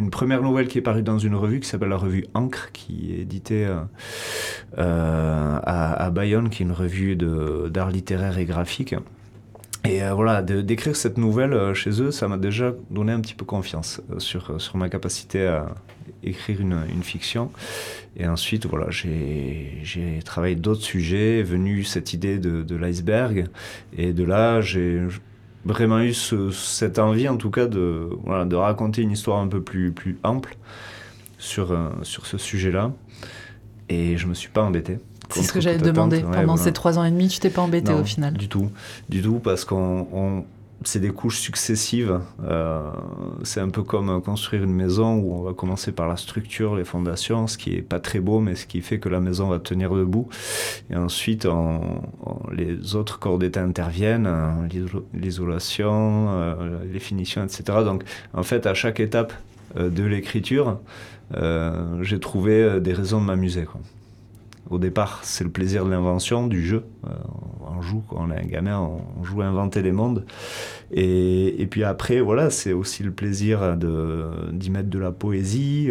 [0.00, 3.12] une première nouvelle qui est parue dans une revue qui s'appelle la revue Ancre, qui
[3.12, 3.80] est éditée euh,
[4.78, 8.94] euh, à, Bayonne, qui est une revue d'art littéraire et graphique.
[9.84, 13.44] Et euh, voilà, d'écrire cette nouvelle chez eux, ça m'a déjà donné un petit peu
[13.44, 15.66] confiance sur, sur ma capacité à
[16.22, 17.50] écrire une, une fiction.
[18.16, 23.48] Et ensuite, voilà, j'ai travaillé d'autres sujets, est venue cette idée de, de l'iceberg.
[23.96, 25.02] Et de là, j'ai
[25.64, 29.62] vraiment eu cette envie, en tout cas, de, voilà, de raconter une histoire un peu
[29.62, 30.56] plus, plus ample
[31.38, 32.92] sur, euh, sur ce sujet-là.
[33.88, 34.98] Et je me suis pas embêté.
[35.30, 36.22] C'est ce que j'avais demandé.
[36.22, 38.70] Pendant ces trois ans et demi, tu t'es pas embêté au final Du tout.
[39.08, 40.44] Du tout, parce qu'on
[40.84, 42.20] c'est des couches successives.
[42.44, 42.90] Euh,
[43.42, 46.84] c'est un peu comme construire une maison où on va commencer par la structure, les
[46.84, 49.58] fondations, ce qui est pas très beau, mais ce qui fait que la maison va
[49.58, 50.28] tenir debout.
[50.90, 51.46] Et ensuite,
[52.52, 54.68] les autres corps d'état interviennent, hein,
[55.12, 57.62] l'isolation, euh, les finitions, etc.
[57.84, 59.32] Donc, en fait, à chaque étape
[59.76, 60.78] euh, de l'écriture,
[62.00, 63.64] j'ai trouvé des raisons de m'amuser.
[64.70, 66.84] Au départ, c'est le plaisir de l'invention, du jeu.
[67.04, 67.10] Euh,
[67.76, 70.24] on joue, quand on est un gamin, on joue à inventer les mondes.
[70.92, 75.90] Et, puis après, voilà, c'est aussi le plaisir d'y mettre de la poésie,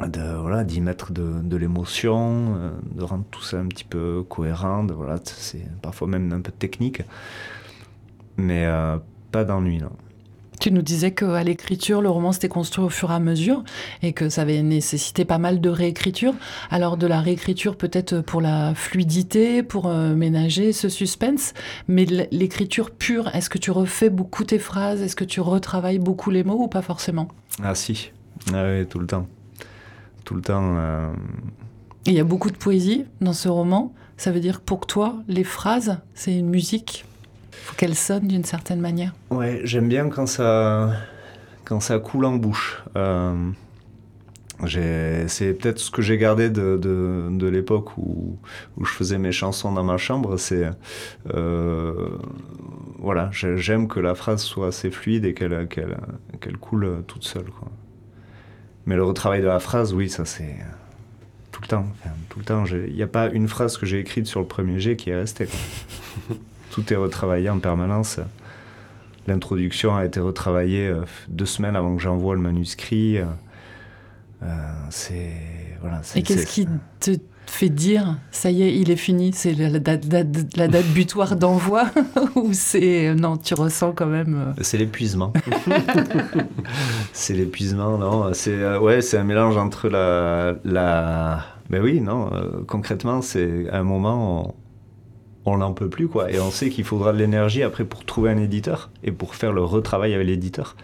[0.00, 4.86] de voilà d'y mettre de, l'émotion, euh, de rendre tout ça un petit peu cohérent.
[4.86, 7.02] voilà, c'est parfois même un peu technique,
[8.36, 8.98] mais euh,
[9.30, 9.78] pas d'ennui.
[9.78, 9.90] Non.
[10.60, 13.64] Tu nous disais qu'à l'écriture, le roman s'était construit au fur et à mesure
[14.02, 16.34] et que ça avait nécessité pas mal de réécriture.
[16.70, 21.52] Alors de la réécriture peut-être pour la fluidité, pour euh, ménager ce suspense,
[21.88, 25.02] mais l'écriture pure, est-ce que tu refais beaucoup tes phrases?
[25.02, 27.28] Est-ce que tu retravailles beaucoup les mots ou pas forcément?
[27.62, 28.12] Ah si,
[28.54, 29.26] ah oui, tout le temps.
[30.24, 30.76] Tout le temps.
[30.76, 31.12] Euh,
[32.06, 33.92] il y a beaucoup de poésie dans ce roman.
[34.16, 37.04] Ça veut dire que pour toi, les phrases, c'est une musique?
[37.62, 39.14] Faut qu'elle sonne d'une certaine manière.
[39.30, 40.92] Ouais, j'aime bien quand ça,
[41.64, 42.82] quand ça coule en bouche.
[42.96, 43.52] Euh,
[45.26, 48.38] c'est peut-être ce que j'ai gardé de, de, l'époque où,
[48.76, 50.36] où, je faisais mes chansons dans ma chambre.
[50.36, 50.70] C'est
[51.34, 52.08] euh,
[52.98, 57.46] voilà, j'aime que la phrase soit assez fluide et qu'elle qu'elle coule toute seule.
[57.46, 57.68] Quoi.
[58.86, 60.56] Mais le retravail de la phrase, oui, ça c'est
[61.50, 61.86] tout le temps.
[62.28, 62.64] tout le temps.
[62.66, 65.16] Il n'y a pas une phrase que j'ai écrite sur le premier jet qui est
[65.16, 65.48] restée.
[66.72, 68.18] tout est retravaillé en permanence.
[69.28, 73.18] L'introduction a été retravaillée euh, deux semaines avant que j'envoie le manuscrit.
[73.18, 73.26] Euh,
[74.90, 75.30] c'est
[75.80, 76.00] voilà.
[76.16, 76.66] Et qu'est-ce qui
[76.98, 77.12] te
[77.46, 80.06] fait dire ça y est, il est fini, c'est la date,
[80.56, 81.84] la date butoir d'envoi
[82.34, 85.32] ou c'est non, tu ressens quand même euh, C'est l'épuisement.
[87.12, 92.30] c'est l'épuisement, non, c'est euh, ouais, c'est un mélange entre la la mais oui, non,
[92.32, 94.61] euh, concrètement, c'est un moment on
[95.46, 98.38] n'en peut plus quoi et on sait qu'il faudra de l'énergie après pour trouver un
[98.38, 100.76] éditeur et pour faire le retravail avec l'éditeur.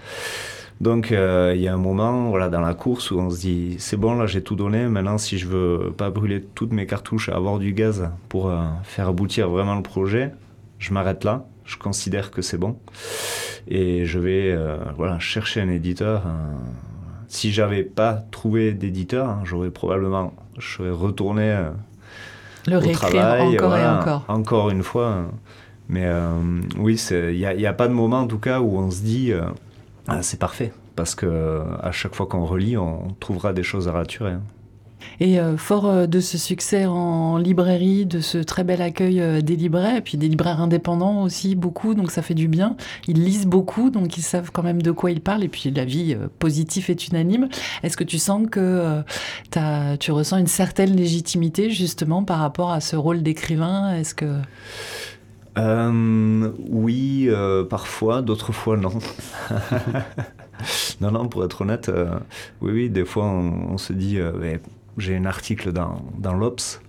[0.80, 3.76] Donc euh, il y a un moment voilà, dans la course où on se dit
[3.78, 7.28] c'est bon là j'ai tout donné, maintenant si je veux pas brûler toutes mes cartouches,
[7.28, 10.32] avoir du gaz pour euh, faire aboutir vraiment le projet,
[10.78, 12.78] je m'arrête là, je considère que c'est bon
[13.66, 16.22] et je vais euh, voilà, chercher un éditeur.
[17.26, 21.56] si j'avais pas trouvé d'éditeur, hein, j'aurais probablement je serais retourné
[22.66, 24.24] le travail, encore et encore.
[24.28, 25.24] Encore une fois.
[25.88, 26.06] Mais
[26.78, 29.32] oui, il n'y a, a, pas de moment en tout cas où on se dit
[30.06, 33.92] ah, c'est parfait, parce que à chaque fois qu'on relit, on trouvera des choses à
[33.92, 34.32] raturer.
[34.32, 34.42] Hein.
[35.20, 39.40] Et euh, fort euh, de ce succès en librairie, de ce très bel accueil euh,
[39.40, 42.76] des libraires, et puis des libraires indépendants aussi, beaucoup, donc ça fait du bien.
[43.08, 45.84] Ils lisent beaucoup, donc ils savent quand même de quoi ils parlent, et puis la
[45.84, 47.48] vie positive est unanime.
[47.82, 49.02] Est-ce que tu sens que
[49.98, 53.94] tu ressens une certaine légitimité justement par rapport à ce rôle d'écrivain?
[53.94, 54.38] Est-ce que...
[56.70, 57.28] Oui,
[57.68, 58.92] parfois, d'autres fois non.
[61.00, 61.90] non, non, pour être honnête,
[62.60, 64.18] oui, oui, des fois on, se dit,
[65.00, 66.80] j'ai un article dans, dans l'Obs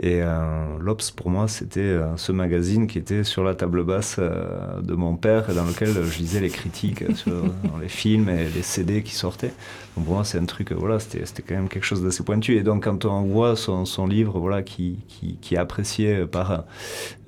[0.00, 4.16] et euh, l'Obs, pour moi, c'était euh, ce magazine qui était sur la table basse
[4.20, 7.32] euh, de mon père, dans lequel je lisais les critiques sur
[7.80, 9.52] les films et les CD qui sortaient.
[9.96, 12.56] Donc pour moi, c'est un truc, voilà, c'était quand même quelque chose d'assez pointu.
[12.56, 16.66] Et donc, quand on voit son, son livre, voilà, qui, qui, qui, est apprécié par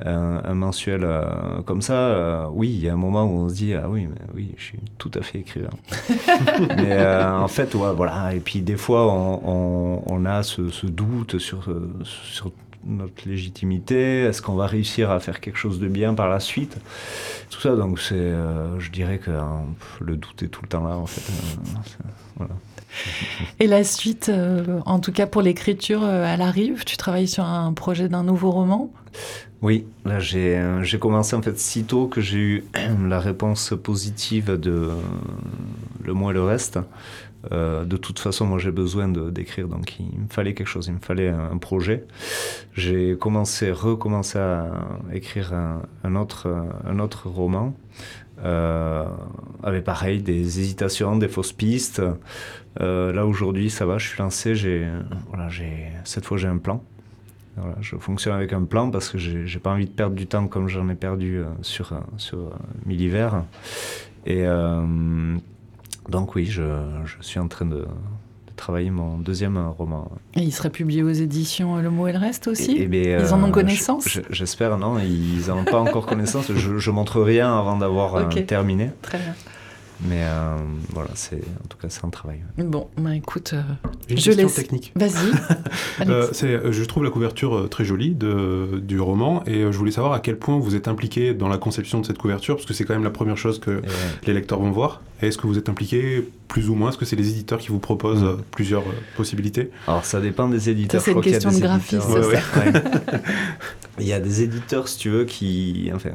[0.04, 1.04] un, mensuel
[1.66, 4.20] comme ça, oui, il y a un moment où on se dit, ah oui, mais
[4.36, 5.70] oui, je suis tout à fait écrivain.
[6.76, 8.32] mais en fait, ouais, voilà.
[8.34, 11.64] Et puis, des fois, on, on, on a ce, ce, doute sur,
[12.04, 12.52] sur
[12.84, 16.76] notre légitimité Est-ce qu'on va réussir à faire quelque chose de bien par la suite
[17.50, 19.62] Tout ça, donc c'est, euh, je dirais que hein,
[20.00, 21.32] le doute est tout le temps là en fait.
[22.40, 22.44] Euh,
[23.60, 26.84] Et la suite, euh, en tout cas pour l'écriture, elle arrive?
[26.84, 28.90] Tu travailles sur un projet d'un nouveau roman?
[29.62, 32.64] Oui, là j'ai, j'ai commencé en fait si tôt que j'ai eu
[33.08, 34.90] la réponse positive de
[36.02, 36.78] Le Moi et le Reste.
[37.52, 40.94] Euh, de toute façon, moi j'ai besoin d'écrire, donc il me fallait quelque chose, il
[40.94, 42.04] me fallait un, projet.
[42.74, 44.70] J'ai commencé, recommencé à
[45.12, 46.48] écrire un, autre,
[47.24, 47.74] roman,
[48.44, 49.06] euh,
[49.62, 52.02] avec pareil des hésitations, des fausses pistes.
[52.80, 54.54] Euh, là aujourd'hui, ça va, je suis lancé,
[56.04, 56.82] cette fois j'ai un plan.
[57.80, 60.68] Je fonctionne avec un plan parce que j'ai pas envie de perdre du temps comme
[60.68, 62.52] j'en ai perdu sur, sur
[62.86, 63.28] Milliver.
[64.24, 64.46] Et
[66.10, 66.62] donc oui, je,
[67.20, 67.86] suis en train de,
[68.56, 70.10] travailler mon deuxième roman.
[70.34, 72.76] Et il serait publié aux éditions Le mot et le reste aussi?
[72.78, 74.20] Eh, eh Ils en ont euh, connaissance?
[74.28, 76.52] J'espère, non, ils n'en ont pas encore connaissance.
[76.52, 78.90] Je, je montre rien avant d'avoir euh, terminé.
[79.00, 79.34] Très bien.
[80.02, 80.56] Mais euh,
[80.90, 82.40] voilà, c'est en tout cas c'est un travail.
[82.56, 83.62] Bon, bah écoute, euh,
[84.08, 84.54] une je laisse.
[84.54, 84.92] technique.
[84.96, 85.30] Vas-y.
[86.08, 90.20] euh, je trouve la couverture très jolie de, du roman et je voulais savoir à
[90.20, 92.94] quel point vous êtes impliqué dans la conception de cette couverture parce que c'est quand
[92.94, 93.82] même la première chose que
[94.26, 95.02] les lecteurs vont voir.
[95.20, 96.88] Est-ce que vous êtes impliqué plus ou moins?
[96.88, 98.42] Est-ce que c'est les éditeurs qui vous proposent mm.
[98.50, 98.84] plusieurs
[99.16, 99.70] possibilités?
[99.86, 101.02] Alors ça dépend des éditeurs.
[101.02, 102.00] C'est une question de graphisme.
[104.00, 106.10] Il y a des éditeurs, si tu veux, qui, enfin,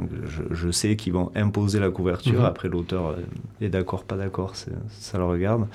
[0.51, 2.39] je, sais qu'ils vont imposer la couverture.
[2.39, 2.45] Mhm.
[2.45, 3.15] Après, l'auteur euh,
[3.61, 5.67] est d'accord, pas d'accord, ça le regarde.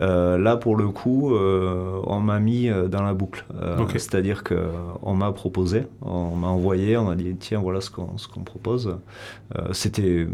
[0.00, 3.44] Euh, là, pour le coup, euh, on m'a mis dans la boucle.
[3.92, 4.68] C'est-à-dire que
[5.02, 8.96] on m'a proposé, on m'a envoyé, on m'a dit tiens, voilà ce qu'on propose.
[9.72, 10.26] c'était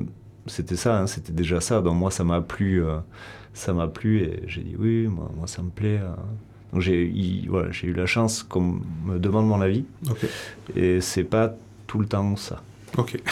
[0.46, 1.80] c'était ça, hein, c'était déjà ça.
[1.80, 2.82] Donc moi, ça m'a plu,
[3.52, 6.00] ça m'a plu et j'ai dit oui, moi, moi ça me plaît.
[6.72, 9.84] Donc j'ai voilà, eu la chance qu'on me demande mon avis.
[10.76, 11.54] Et c'est pas
[11.86, 12.62] tout le temps ça.
[12.96, 13.20] Ok.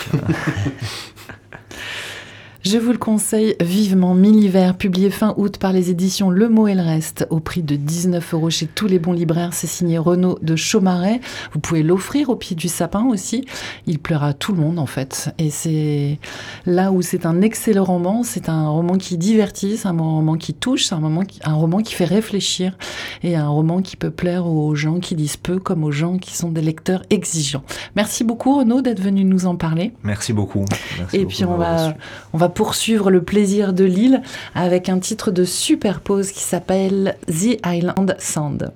[2.65, 6.75] Je vous le conseille vivement, Milliver, publié fin août par les éditions Le Mot et
[6.75, 9.55] le Reste, au prix de 19 euros chez tous les bons libraires.
[9.55, 11.21] C'est signé Renaud de Chaumaret.
[11.53, 13.45] Vous pouvez l'offrir au pied du sapin aussi.
[13.87, 15.33] Il plaira à tout le monde en fait.
[15.39, 16.19] Et c'est
[16.67, 18.25] là où c'est un excellent roman.
[18.25, 21.55] C'est un roman qui divertit, c'est un roman qui touche, c'est un, roman qui, un
[21.55, 22.77] roman qui fait réfléchir
[23.23, 26.37] et un roman qui peut plaire aux gens qui lisent peu comme aux gens qui
[26.37, 27.63] sont des lecteurs exigeants.
[27.95, 29.93] Merci beaucoup Renaud d'être venu nous en parler.
[30.03, 30.65] Merci beaucoup.
[31.13, 31.95] et puis on va,
[32.33, 34.23] on va poursuivre le plaisir de l'île
[34.55, 38.73] avec un titre de superpose qui s'appelle The Island Sound.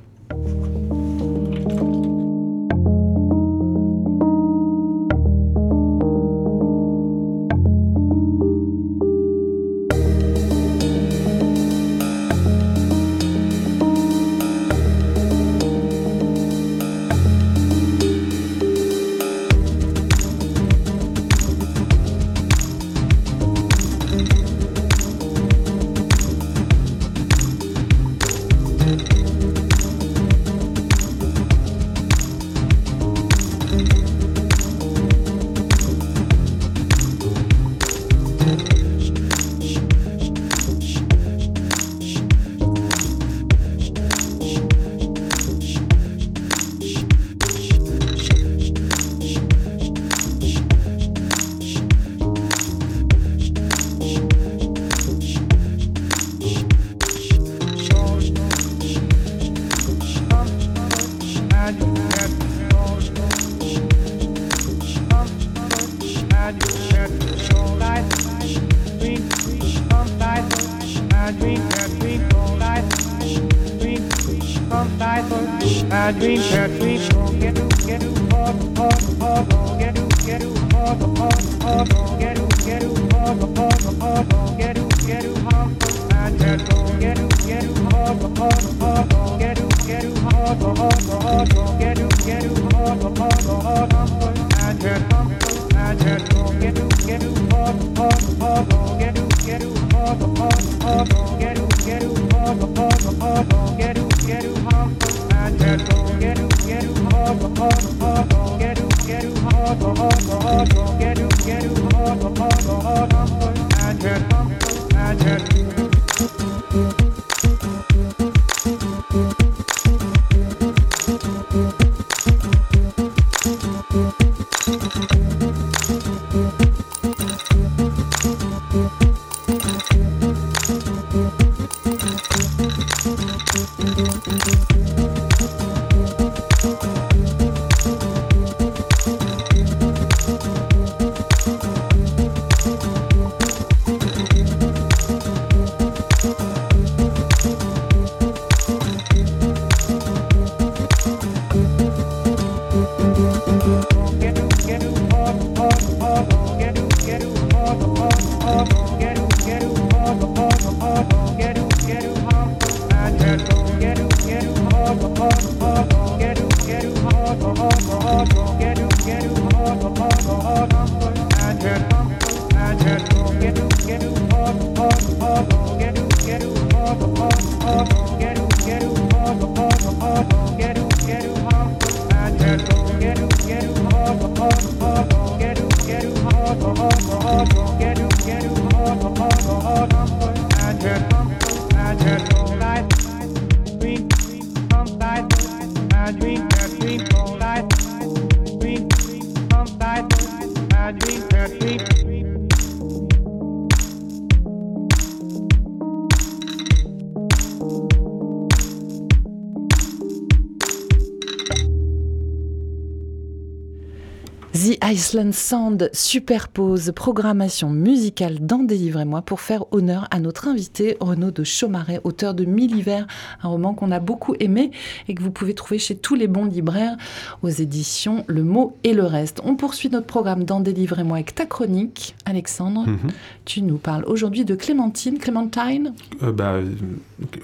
[215.13, 221.45] Iceland Sound superpose programmation musicale dans Délivrez-moi pour faire honneur à notre invité Renaud de
[221.45, 223.07] Chaumaret, auteur de Mille hivers,
[223.43, 224.71] un roman qu'on a beaucoup aimé
[225.09, 226.97] et que vous pouvez trouver chez tous les bons libraires
[227.43, 229.43] aux éditions Le Mot et le Reste.
[229.45, 232.87] On poursuit notre programme dans Délivrez-moi avec ta chronique, Alexandre.
[232.87, 233.11] Mhm.
[233.45, 235.93] Tu nous parles aujourd'hui de Clémentine, Clémentine,
[236.23, 236.55] Euh, bah,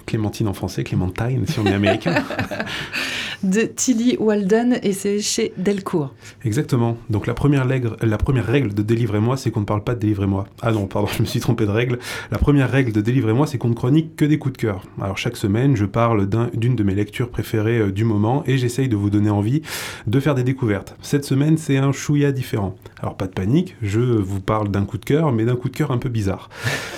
[0.06, 2.14] Clémentine en français, Clémentine si on est américain.
[3.42, 6.14] de Tilly Walden et c'est chez Delcourt.
[6.44, 6.96] Exactement.
[7.10, 10.00] Donc la première, règle, la première règle de Délivrez-moi, c'est qu'on ne parle pas de
[10.00, 10.46] Délivrez-moi.
[10.62, 11.98] Ah non, pardon, je me suis trompé de règle.
[12.30, 14.82] La première règle de Délivrez-moi, c'est qu'on ne chronique que des coups de cœur.
[15.00, 18.58] Alors chaque semaine, je parle d'un- d'une de mes lectures préférées euh, du moment et
[18.58, 19.62] j'essaye de vous donner envie
[20.06, 20.96] de faire des découvertes.
[21.02, 22.74] Cette semaine, c'est un chouïa différent.
[23.00, 25.76] Alors pas de panique, je vous parle d'un coup de cœur, mais d'un coup de
[25.76, 26.48] cœur un peu bizarre.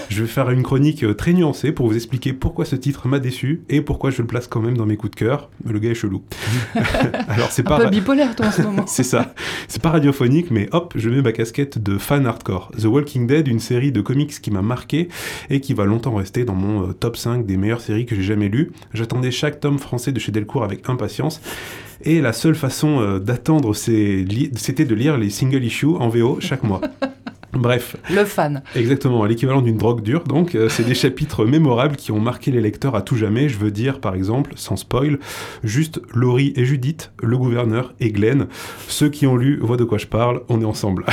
[0.09, 3.19] Je vais faire une chronique euh, très nuancée pour vous expliquer pourquoi ce titre m'a
[3.19, 5.51] déçu et pourquoi je le place quand même dans mes coups de cœur.
[5.69, 6.23] Le gars est chelou.
[7.29, 7.85] Alors c'est Un pas...
[7.85, 8.85] peu bipolaire toi en ce moment.
[8.91, 9.35] C'est ça.
[9.69, 12.71] C'est pas radiophonique, mais hop, je mets ma casquette de fan hardcore.
[12.79, 15.09] The Walking Dead, une série de comics qui m'a marqué
[15.49, 18.23] et qui va longtemps rester dans mon euh, top 5 des meilleures séries que j'ai
[18.23, 18.73] jamais lues.
[18.93, 21.41] J'attendais chaque tome français de chez Delcourt avec impatience.
[22.03, 26.63] Et la seule façon euh, d'attendre, c'était de lire les single issues en VO chaque
[26.63, 26.81] mois.
[27.53, 28.63] Bref, Le fan.
[28.77, 32.61] Exactement, l'équivalent d'une drogue dure, donc euh, c'est des chapitres mémorables qui ont marqué les
[32.61, 33.49] lecteurs à tout jamais.
[33.49, 35.19] Je veux dire, par exemple, sans spoil,
[35.65, 38.47] juste Laurie et Judith, le gouverneur et Glenn.
[38.87, 41.05] Ceux qui ont lu voient de quoi je parle, on est ensemble.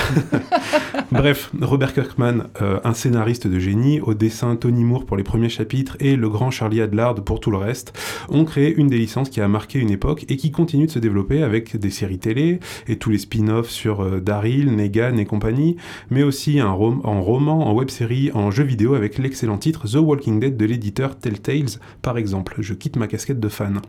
[1.17, 5.49] Bref, Robert Kirkman, euh, un scénariste de génie, au dessin Tony Moore pour les premiers
[5.49, 7.97] chapitres et le grand Charlie Adlard pour tout le reste,
[8.29, 10.99] ont créé une des licences qui a marqué une époque et qui continue de se
[10.99, 15.77] développer avec des séries télé et tous les spin-offs sur euh, Daryl, Negan et compagnie,
[16.11, 20.55] mais aussi en roman, en web-série, en jeu vidéo avec l'excellent titre The Walking Dead
[20.55, 22.57] de l'éditeur Telltales, par exemple.
[22.59, 23.81] Je quitte ma casquette de fan.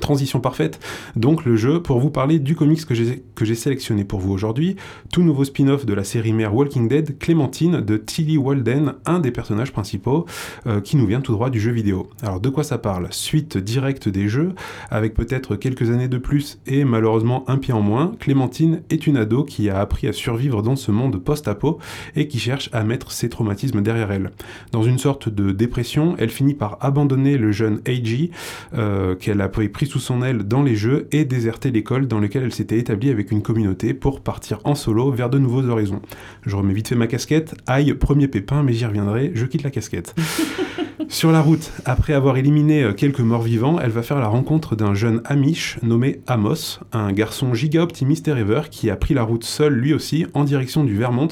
[0.00, 0.78] Transition parfaite,
[1.16, 4.76] donc le jeu pour vous parler du comics que j'ai sélectionné pour vous aujourd'hui,
[5.12, 9.30] tout nouveau spin-off de la série mère Walking Dead, Clémentine de Tilly Walden, un des
[9.30, 10.26] personnages principaux
[10.66, 12.10] euh, qui nous vient tout droit du jeu vidéo.
[12.22, 13.08] Alors de quoi ça parle?
[13.10, 14.54] Suite directe des jeux,
[14.90, 19.16] avec peut-être quelques années de plus et malheureusement un pied en moins, Clémentine est une
[19.16, 21.78] ado qui a appris à survivre dans ce monde post-apo
[22.14, 24.30] et qui cherche à mettre ses traumatismes derrière elle.
[24.72, 28.30] Dans une sorte de dépression, elle finit par abandonner le jeune Eiji,
[28.74, 32.42] euh, qu'elle a pris sous son aile dans les jeux et déserter l'école dans laquelle
[32.42, 36.02] elle s'était établie avec une communauté pour partir en solo vers de nouveaux horizons.
[36.44, 37.54] Je remets vite fait ma casquette.
[37.66, 40.14] Aïe, premier pépin, mais j'y reviendrai, je quitte la casquette.
[41.08, 44.76] Sur la route, après avoir éliminé euh, quelques morts vivants, elle va faire la rencontre
[44.76, 49.22] d'un jeune Amish nommé Amos, un garçon giga optimiste et rêveur qui a pris la
[49.22, 51.28] route seul lui aussi en direction du Vermont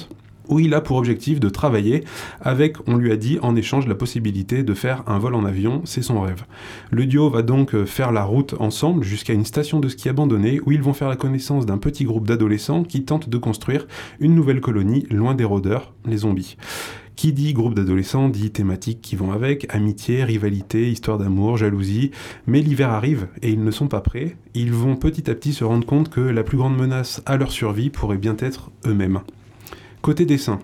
[0.48, 2.04] où il a pour objectif de travailler
[2.40, 5.82] avec, on lui a dit, en échange la possibilité de faire un vol en avion,
[5.84, 6.44] c'est son rêve.
[6.90, 10.60] Le duo va donc euh, faire la route ensemble jusqu'à une station de ski abandonnée
[10.64, 13.86] où ils vont faire la connaissance d'un petit groupe d'adolescents qui tentent de construire
[14.20, 16.56] une nouvelle colonie loin des rôdeurs, les zombies.
[17.16, 22.10] Qui dit groupe d'adolescents dit thématiques qui vont avec, amitié, rivalité, histoire d'amour, jalousie.
[22.46, 24.36] Mais l'hiver arrive et ils ne sont pas prêts.
[24.54, 27.50] Ils vont petit à petit se rendre compte que la plus grande menace à leur
[27.50, 29.20] survie pourrait bien être eux-mêmes.
[30.06, 30.60] Côté dessin.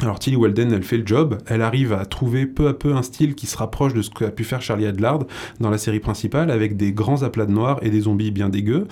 [0.00, 3.02] Alors Tilly Walden, elle fait le job, elle arrive à trouver peu à peu un
[3.02, 5.24] style qui se rapproche de ce qu'a pu faire Charlie Adlard
[5.58, 8.86] dans la série principale, avec des grands aplats de noir et des zombies bien dégueux,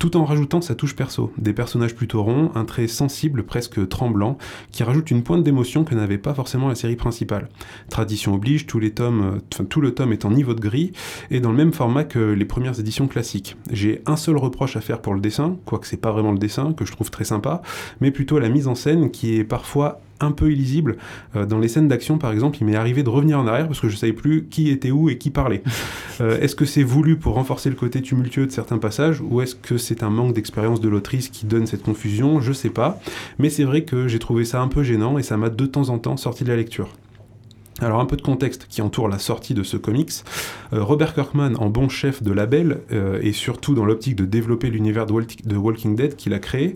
[0.00, 4.36] tout en rajoutant sa touche perso, des personnages plutôt ronds, un trait sensible, presque tremblant,
[4.72, 7.48] qui rajoute une pointe d'émotion que n'avait pas forcément la série principale.
[7.88, 10.90] Tradition oblige, tous les tomes, euh, tout le tome est en niveau de gris,
[11.30, 13.56] et dans le même format que les premières éditions classiques.
[13.70, 16.72] J'ai un seul reproche à faire pour le dessin, quoique c'est pas vraiment le dessin,
[16.72, 17.62] que je trouve très sympa,
[18.00, 20.96] mais plutôt la mise en scène qui est parfois un peu illisible.
[21.36, 23.80] Euh, dans les scènes d'action, par exemple, il m'est arrivé de revenir en arrière parce
[23.80, 25.62] que je savais plus qui était où et qui parlait.
[26.20, 29.54] Euh, est-ce que c'est voulu pour renforcer le côté tumultueux de certains passages ou est-ce
[29.54, 32.40] que c'est un manque d'expérience de l'autrice qui donne cette confusion?
[32.40, 32.98] Je sais pas.
[33.38, 35.90] Mais c'est vrai que j'ai trouvé ça un peu gênant et ça m'a de temps
[35.90, 36.88] en temps sorti de la lecture.
[37.80, 40.10] Alors un peu de contexte qui entoure la sortie de ce comics.
[40.72, 44.68] Euh, Robert Kirkman, en bon chef de label, euh, et surtout dans l'optique de développer
[44.68, 46.74] l'univers de, Walking Dead qu'il a créé,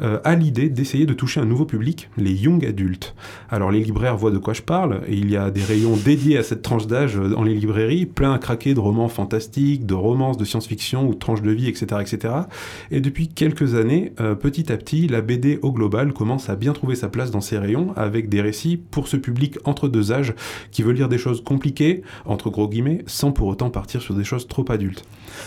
[0.00, 3.14] euh, a l'idée d'essayer de toucher un nouveau public, les young adultes.
[3.48, 6.36] Alors les libraires voient de quoi je parle, et il y a des rayons dédiés
[6.36, 10.36] à cette tranche d'âge dans les librairies, plein à craquer de romans fantastiques, de romances
[10.36, 12.00] de science-fiction ou de tranches de vie, etc.
[12.00, 12.34] etc.
[12.90, 16.96] Et depuis quelques années, petit à petit, la BD au global commence à bien trouver
[16.96, 20.34] sa place dans ces rayons, avec des récits pour ce public entre deux âges,
[20.70, 24.24] qui veut lire des choses compliquées, entre gros guillemets, sans pour autant partir sur des
[24.24, 25.04] choses trop adultes.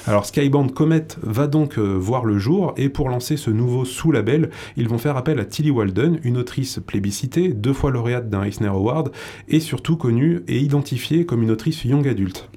[0.07, 4.49] Alors Skybound Comet va donc euh, voir le jour, et pour lancer ce nouveau sous-label,
[4.77, 8.67] ils vont faire appel à Tilly Walden, une autrice plébiscitée, deux fois lauréate d'un Eisner
[8.67, 9.11] Award,
[9.47, 12.49] et surtout connue et identifiée comme une autrice young adulte.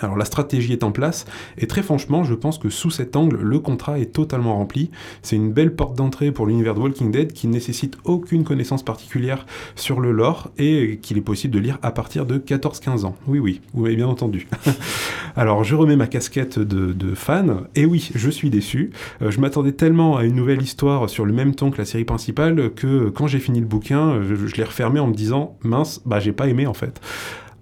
[0.00, 1.24] Alors la stratégie est en place,
[1.56, 4.90] et très franchement, je pense que sous cet angle, le contrat est totalement rempli.
[5.22, 8.82] C'est une belle porte d'entrée pour l'univers de Walking Dead qui ne nécessite aucune connaissance
[8.82, 13.16] particulière sur le lore et qu'il est possible de lire à partir de 14-15 ans.
[13.28, 14.48] Oui, oui, vous bien entendu.
[15.36, 18.90] Alors je remets ma casquette de, fan, et oui, je suis déçu.
[19.22, 22.04] Euh, je m'attendais tellement à une nouvelle histoire sur le même ton que la série
[22.04, 26.18] principale que quand j'ai fini le bouquin, je l'ai refermé en me disant mince, bah
[26.18, 27.00] j'ai pas aimé en fait.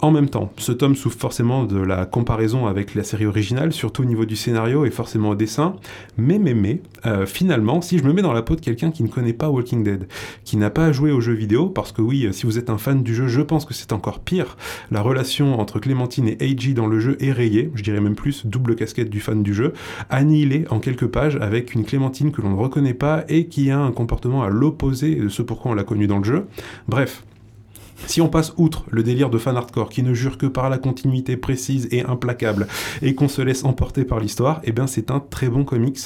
[0.02, 4.02] En même temps, ce tome souffre forcément de la comparaison avec la série originale, surtout
[4.02, 5.76] au niveau du scénario et forcément au dessin.
[6.16, 9.04] Mais, mais, mais, euh, finalement, si je me mets dans la peau de quelqu'un qui
[9.04, 10.08] ne connaît pas Walking Dead,
[10.42, 12.78] qui n'a pas joué aux jeux vidéo, parce que oui, euh, si vous êtes un
[12.78, 14.56] fan du jeu, je pense que c'est encore pire.
[14.90, 18.44] La relation entre Clémentine et Eiji dans le jeu est rayée, je dirais même plus,
[18.44, 19.72] double casquette du fan du jeu,
[20.10, 23.78] annihilée en quelques pages avec une Clémentine que l'on ne reconnaît pas et qui a
[23.78, 26.46] un comportement à l'opposé de ce pourquoi on l'a connu dans le jeu.
[26.88, 27.22] Bref,
[28.06, 30.78] si on passe outre le délire de fan hardcore qui ne jure que par la
[30.78, 32.66] continuité précise et implacable
[33.00, 35.98] et qu'on se laisse emporter par l'histoire, eh bien c'est un très bon comics.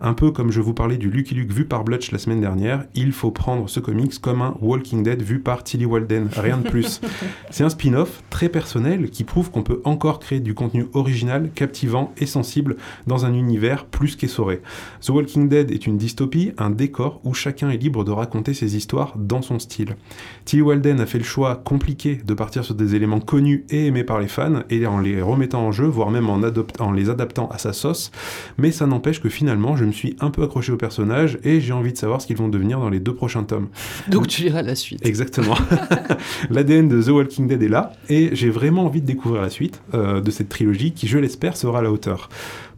[0.00, 2.84] Un peu comme je vous parlais du Lucky Luke vu par Blutch la semaine dernière,
[2.94, 6.68] il faut prendre ce comics comme un Walking Dead vu par Tilly Walden, rien de
[6.68, 7.00] plus.
[7.50, 12.12] c'est un spin-off très personnel qui prouve qu'on peut encore créer du contenu original, captivant
[12.18, 12.76] et sensible
[13.06, 14.60] dans un univers plus qu'essoré.
[15.00, 18.76] The Walking Dead est une dystopie, un décor où chacun est libre de raconter ses
[18.76, 19.96] histoires dans son style.
[20.44, 24.04] Tilly Walden a fait le choix compliqué de partir sur des éléments connus et aimés
[24.04, 27.58] par les fans et en les remettant en jeu, voire même en, les adaptant à
[27.58, 28.10] sa sauce.
[28.58, 31.72] Mais ça n'empêche que finalement, je me suis un peu accroché au personnage et j'ai
[31.72, 33.68] envie de savoir ce qu'ils vont devenir dans les deux prochains tomes.
[34.08, 35.06] Donc tu liras la suite.
[35.06, 35.56] Exactement.
[36.50, 39.80] L'ADN de The Walking Dead est là et j'ai vraiment envie de découvrir la suite
[39.92, 42.28] euh, de cette trilogie qui, je l'espère, sera à la hauteur.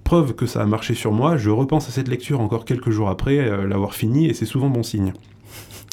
[0.05, 3.09] Preuve que ça a marché sur moi, je repense à cette lecture encore quelques jours
[3.09, 5.13] après euh, l'avoir fini et c'est souvent bon signe.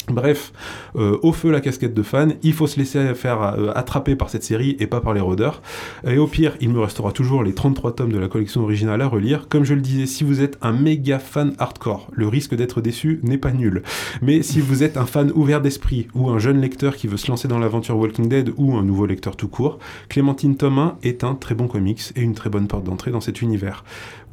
[0.08, 0.52] Bref,
[0.96, 4.28] euh, au feu la casquette de fan, il faut se laisser faire euh, attraper par
[4.28, 5.62] cette série et pas par les rôdeurs.
[6.06, 9.06] Et au pire, il me restera toujours les 33 tomes de la collection originale à
[9.06, 9.48] relire.
[9.48, 13.20] Comme je le disais, si vous êtes un méga fan hardcore, le risque d'être déçu
[13.22, 13.82] n'est pas nul.
[14.20, 17.28] Mais si vous êtes un fan ouvert d'esprit ou un jeune lecteur qui veut se
[17.28, 19.78] lancer dans l'aventure Walking Dead ou un nouveau lecteur tout court,
[20.10, 23.22] Clémentine tome 1 est un très bon comics et une très bonne porte d'entrée dans
[23.22, 23.84] cet univers.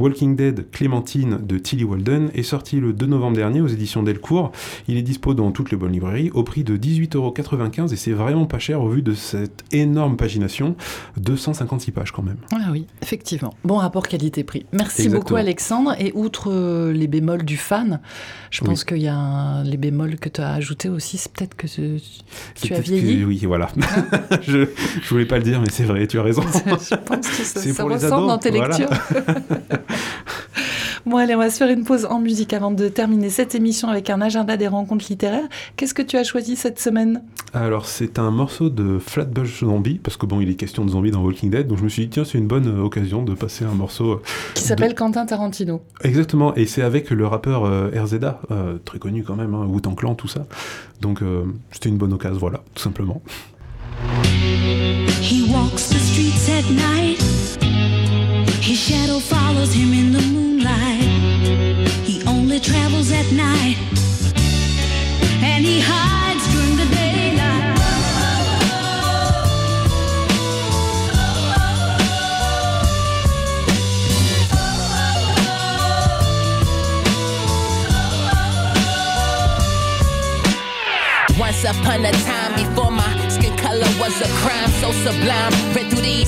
[0.01, 4.51] Walking Dead Clémentine de Tilly Walden est sorti le 2 novembre dernier aux éditions Delcourt.
[4.87, 8.45] Il est dispo dans toutes les bonnes librairies au prix de 18,95€ et c'est vraiment
[8.47, 10.75] pas cher au vu de cette énorme pagination,
[11.17, 12.37] 256 pages quand même.
[12.51, 13.53] Ah oui, effectivement.
[13.63, 14.65] Bon rapport qualité-prix.
[14.73, 15.19] Merci Exactement.
[15.19, 15.95] beaucoup Alexandre.
[15.99, 17.99] Et outre euh, les bémols du fan,
[18.49, 18.69] je Oui.
[18.69, 21.67] pense qu'il y a un- les bémols que tu as ajoutés aussi, c'est peut-être que
[21.67, 23.23] tu as peut-être que- vieilli.
[23.23, 23.69] Oui, voilà.
[24.41, 24.65] je,
[25.03, 26.41] je voulais pas le dire, mais c'est vrai, tu as raison.
[26.65, 28.77] je pense que ça, ça pour les ressemble ados, dans tes voilà.
[28.77, 28.97] lectures.
[31.05, 33.87] bon, allez, on va se faire une pause en musique avant de terminer cette émission
[33.87, 35.47] avec un agenda des rencontres littéraires.
[35.75, 37.21] Qu'est-ce que tu as choisi cette semaine?
[37.53, 41.11] Alors, c'est un morceau de Flatbush Zombie, parce que bon, il est question de zombies
[41.11, 43.33] dans Walking Dead, donc je me suis dit, tiens, c'est une bonne euh, occasion de
[43.33, 44.11] passer un morceau.
[44.11, 44.21] euh,
[44.53, 45.81] qui s'appelle Quentin Tarantino.
[46.03, 49.95] Exactement, et c'est avec le rappeur euh, RZA, euh, très connu quand même, hein, Wu-Tang
[49.95, 50.45] Clan, tout ça.
[51.01, 53.21] Donc, euh, c'était une bonne occasion, voilà, tout simplement.
[55.21, 56.30] He walks the night.
[58.71, 61.03] His shadow follows him in the moonlight.
[62.07, 63.75] He only travels at night.
[65.43, 67.75] And he hides during the daylight.
[81.37, 85.51] Once upon a time, before my skin color was a crime so sublime.
[85.75, 86.20] Read through these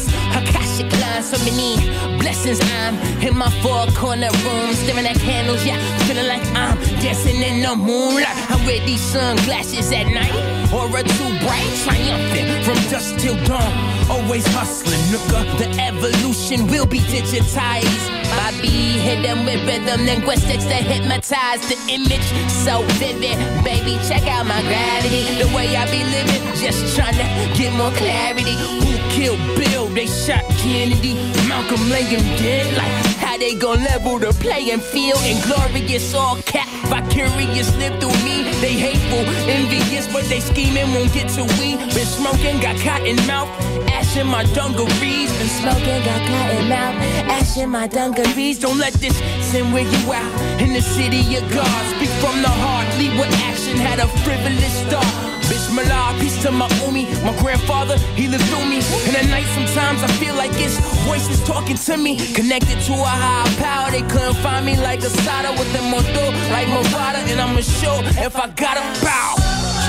[1.24, 1.76] Lines, so many
[2.20, 2.60] blessings.
[2.62, 7.62] I'm in my four corner room, staring at candles, yeah, feeling like I'm dancing in
[7.62, 8.28] the moonlight.
[8.50, 10.34] I wear these sunglasses at night,
[10.74, 13.74] aura too bright, triumphant from dusk till dawn.
[14.10, 15.58] Always hustling, nooka.
[15.58, 18.23] The evolution will be digitized.
[18.38, 22.28] Bobby hit them with rhythm, linguistics that hypnotize the image
[22.66, 23.38] so vivid.
[23.64, 25.24] Baby, check out my gravity.
[25.42, 27.26] The way I be living, just trying to
[27.58, 28.56] get more clarity.
[28.82, 29.88] Who killed Bill?
[29.88, 31.16] They shot Kennedy.
[31.48, 32.66] Malcolm laying dead.
[32.78, 32.92] Like
[33.24, 35.20] how they gon' level the playing field?
[35.24, 38.44] And Inglorious, all cap, vicarious live through me.
[38.62, 41.78] They hateful, envious, but they scheming won't get to we.
[41.78, 43.50] Been smoking, got cotton mouth,
[43.90, 45.32] ash in my dungarees.
[45.38, 46.96] Been smoking, got cotton mouth,
[47.30, 48.23] ash in my dungarees.
[48.24, 49.18] Don't let this
[49.52, 50.32] sin wear you out.
[50.62, 53.76] In the city of God, speak from the heart, lead with action.
[53.76, 55.06] Had a frivolous start.
[55.52, 58.80] Bismillah, peace to my umi, my grandfather, he lived through me.
[59.04, 62.16] And at night, sometimes I feel like it's voices talking to me.
[62.34, 66.28] Connected to a higher power, they couldn't find me like a sada with them motor,
[66.56, 67.20] like Movada.
[67.28, 69.36] And I'ma show if I gotta bow.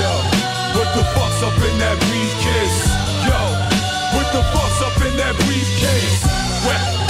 [0.03, 0.11] Yo,
[0.74, 2.78] what the fuck's up in that briefcase?
[3.30, 3.39] Yo,
[4.18, 7.03] what the fuck's up in that briefcase?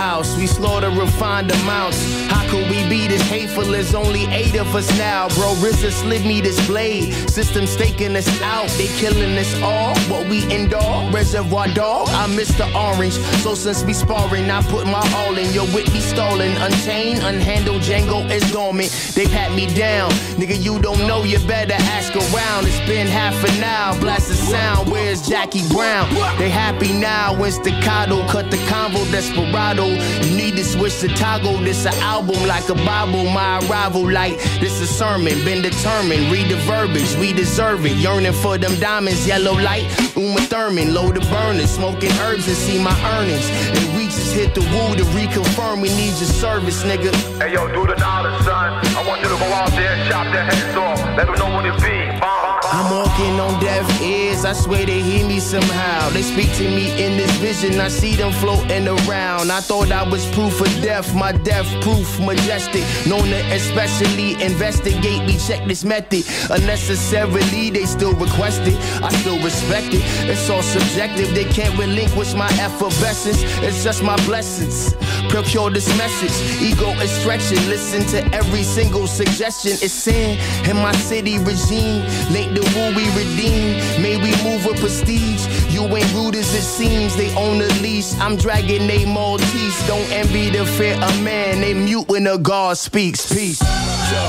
[0.00, 1.98] Grindhouse, we slaughter refined amounts.
[2.28, 3.64] How could we be this hateful?
[3.64, 5.52] There's only eight of us now, bro.
[5.60, 7.12] RZA slid me this blade.
[7.28, 9.94] System staking us out, they killing us all.
[10.08, 12.08] What we endure, reservoir dog.
[12.10, 15.52] I miss the orange, so since we sparring, I put my all in.
[15.52, 17.82] Your wit be stolen, unchained, unhandled.
[17.82, 18.90] Django is dormant.
[19.14, 20.60] They pat me down, nigga.
[20.62, 22.66] You don't know, you better ask around.
[22.66, 24.90] It's been half an hour, blast the sound.
[24.90, 26.08] Where's Jackie Brown?
[26.38, 29.89] They happy now when staccato cut the convo desperado.
[30.24, 31.58] You need to switch to toggle.
[31.58, 33.24] This a album like a Bible.
[33.30, 35.44] My arrival like this a sermon.
[35.44, 36.30] Been determined.
[36.30, 37.16] Read the verbiage.
[37.16, 37.96] We deserve it.
[37.96, 39.26] Yearning for them diamonds.
[39.26, 39.84] Yellow light.
[40.16, 40.94] Uma Thurman.
[40.94, 41.70] Load the burners.
[41.70, 43.48] Smoking herbs and see my earnings.
[43.76, 47.12] And we just hit the woo to reconfirm we need your service, nigga.
[47.40, 48.72] Hey yo, do the knowledge, son.
[48.96, 50.98] I want you to go out there and chop their heads off.
[51.16, 52.20] Let them know what it be.
[52.20, 52.50] Bomb.
[52.72, 56.08] I'm walking on deaf ears, I swear they hear me somehow.
[56.10, 59.50] They speak to me in this vision, I see them floating around.
[59.50, 62.84] I thought I was proof of death, my death proof majestic.
[63.08, 66.24] Known to especially investigate me, check this method.
[66.48, 70.02] Unnecessarily, they still request it, I still respect it.
[70.30, 73.42] It's all subjective, they can't relinquish my effervescence.
[73.66, 74.94] It's just my blessings.
[75.28, 77.58] Procure this message, ego is stretching.
[77.68, 79.72] Listen to every single suggestion.
[79.72, 82.02] It's sin in my city regime.
[82.32, 83.78] Late the woo we redeem.
[84.02, 85.46] May we move with prestige.
[85.72, 87.16] You ain't rude as it seems.
[87.16, 88.14] They own the leash.
[88.18, 89.86] I'm dragging they Maltese.
[89.86, 91.60] Don't envy the fear of man.
[91.60, 93.30] They mute when the God speaks.
[93.32, 93.60] Peace.
[93.60, 94.24] Yo,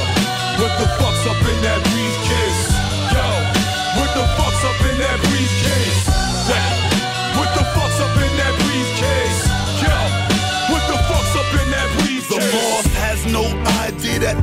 [0.61, 2.61] what the fuck's up in that briefcase?
[3.15, 3.25] Yo,
[3.99, 4.80] what the fuck's up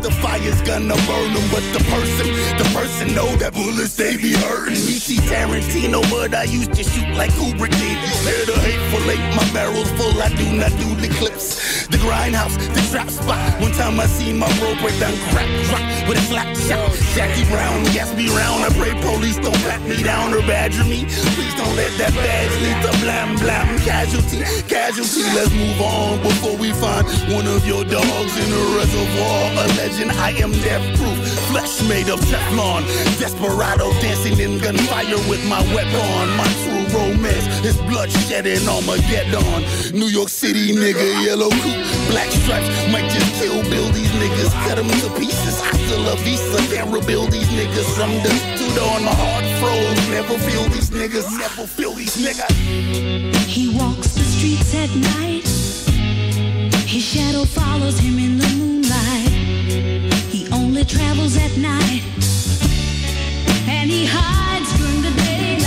[0.02, 1.46] the the fire's gonna burn them.
[1.52, 2.26] But the person,
[2.56, 4.80] the person know that bullets they be hurting.
[4.88, 7.98] Me see Tarantino, but I used to shoot like Kubrick did.
[8.06, 10.16] You hear the hateful eight, my barrel's full.
[10.20, 11.86] I do not do the clips.
[11.88, 13.38] The grindhouse, the trap spot.
[13.60, 16.92] One time I see my bro break down crack rock with a slap shot.
[17.16, 18.64] Jackie Brown, gas me round.
[18.64, 21.04] I pray police don't pat me down or badger me.
[21.36, 23.78] Please don't let that badge lead to blam blam.
[23.80, 25.24] Casualty, casualty.
[25.36, 29.58] Let's move on before we find one of your dogs in a reservoir.
[29.88, 31.16] Legend, I am death proof.
[31.48, 32.84] Flesh made of Teflon.
[33.18, 36.28] Desperado dancing in gunfire with my weapon.
[36.36, 39.64] My true romance is bloodshed and Armageddon.
[39.98, 42.68] New York City nigga, yellow coupe, black stripes.
[42.92, 44.52] Might just kill Bill these niggas.
[44.68, 45.58] Cut them to pieces.
[45.62, 46.58] I still love Visa.
[46.68, 49.04] Can't rebuild these niggas from dusk to dawn.
[49.08, 50.08] My heart froze.
[50.10, 51.32] Never feel these niggas.
[51.38, 52.52] Never feel these niggas.
[53.46, 55.48] He walks the streets at night.
[56.84, 58.77] His shadow follows him in the moonlight.
[60.78, 62.02] Only travels at night.
[63.66, 65.64] And he hides during the daylight.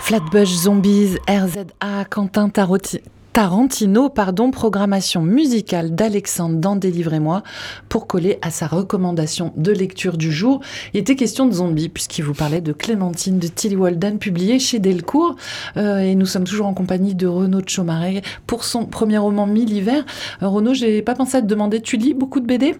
[0.00, 3.04] Flatbush Zombies, RZA, Quentin Taroti-
[3.38, 7.44] Tarantino, pardon, programmation musicale d'Alexandre dans Délivrez-moi
[7.88, 10.60] pour coller à sa recommandation de lecture du jour.
[10.92, 14.80] Il était question de zombies puisqu'il vous parlait de Clémentine de Tilly Walden publié chez
[14.80, 15.36] Delcourt
[15.76, 19.46] Euh, et nous sommes toujours en compagnie de Renaud de Chaumaré pour son premier roman
[19.46, 20.04] Mille hivers.
[20.42, 22.74] Euh, Renaud, j'ai pas pensé à te demander, tu lis beaucoup de BD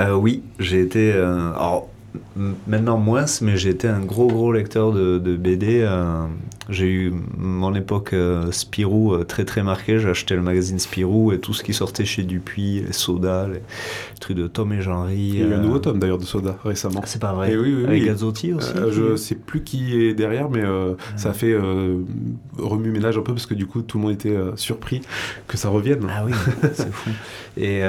[0.00, 1.12] Euh, oui, j'ai été.
[1.12, 1.88] euh, alors,
[2.66, 5.86] maintenant moins, mais j'ai été un gros, gros lecteur de BD.
[6.70, 9.98] J'ai eu mon époque euh, Spirou euh, très, très marquée.
[9.98, 13.60] J'ai acheté le magazine Spirou et tout ce qui sortait chez Dupuis, les sodas, les
[14.20, 15.16] trucs de Tom et Jean-Ry.
[15.16, 17.02] Il y a eu un euh, nouveau tome d'ailleurs de Soda récemment.
[17.04, 17.52] C'est pas vrai.
[17.52, 18.08] Et oui, oui, Avec oui.
[18.08, 18.72] Gazzotti aussi.
[18.76, 20.62] Euh, je sais plus qui est derrière, mais
[21.16, 21.98] ça a fait euh,
[22.58, 25.02] remue-ménage un peu parce que du coup tout le monde était surpris
[25.46, 26.06] que ça revienne.
[26.08, 26.32] Ah oui,
[26.72, 27.10] c'est fou.
[27.56, 27.82] Et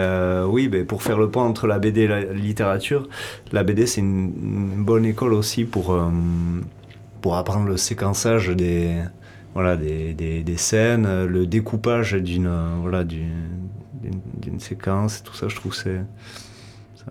[0.47, 3.07] oui, ben, pour faire le point entre la BD et la littérature,
[3.51, 4.33] la BD c'est une,
[4.75, 5.97] une bonne école aussi pour,
[7.25, 9.01] pour apprendre le séquençage des,
[9.55, 15.71] voilà, des, des, des scènes, le découpage d'une voilà, d'une, séquence, tout ça, je trouve
[15.71, 16.01] que c'est.
[16.95, 17.05] ça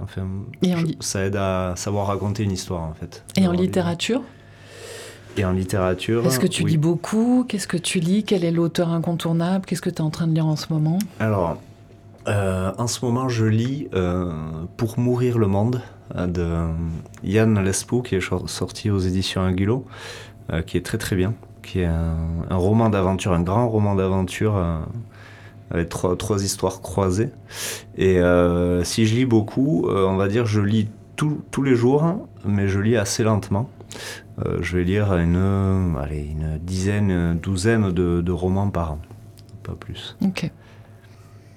[0.63, 3.25] Et je- aide à savoir raconter une histoire en fait.
[3.37, 4.23] Et en littérature?
[5.37, 6.25] Et en littérature.
[6.25, 6.71] Est-ce que tu oui.
[6.71, 7.45] lis beaucoup?
[7.49, 8.23] Qu'est-ce que tu lis?
[8.23, 9.67] Quel est l'auteur incontournable?
[9.67, 11.01] Qu'est-ce que tu es en train de lire en ce moment?
[11.19, 11.57] Alors,
[12.29, 14.31] euh, en ce moment, je lis euh,
[14.77, 15.83] Pour mourir le monde
[16.15, 16.69] de
[17.23, 19.87] Yann Lespo, qui est sorti aux éditions Angulo,
[20.53, 22.17] euh, qui est très très bien, qui est un,
[22.51, 24.79] roman d'aventure, un grand roman d'aventure euh,
[25.71, 27.31] avec trois, trois histoires croisées.
[27.97, 31.75] Et euh, si je lis beaucoup, euh, on va dire je lis tout- tous les
[31.75, 33.69] jours, mais je lis assez lentement.
[34.45, 38.93] Euh, je vais lire une, euh, allez, une dizaine, une douzaine de, de romans par
[38.93, 38.99] an,
[39.63, 40.17] pas plus.
[40.23, 40.51] Ok.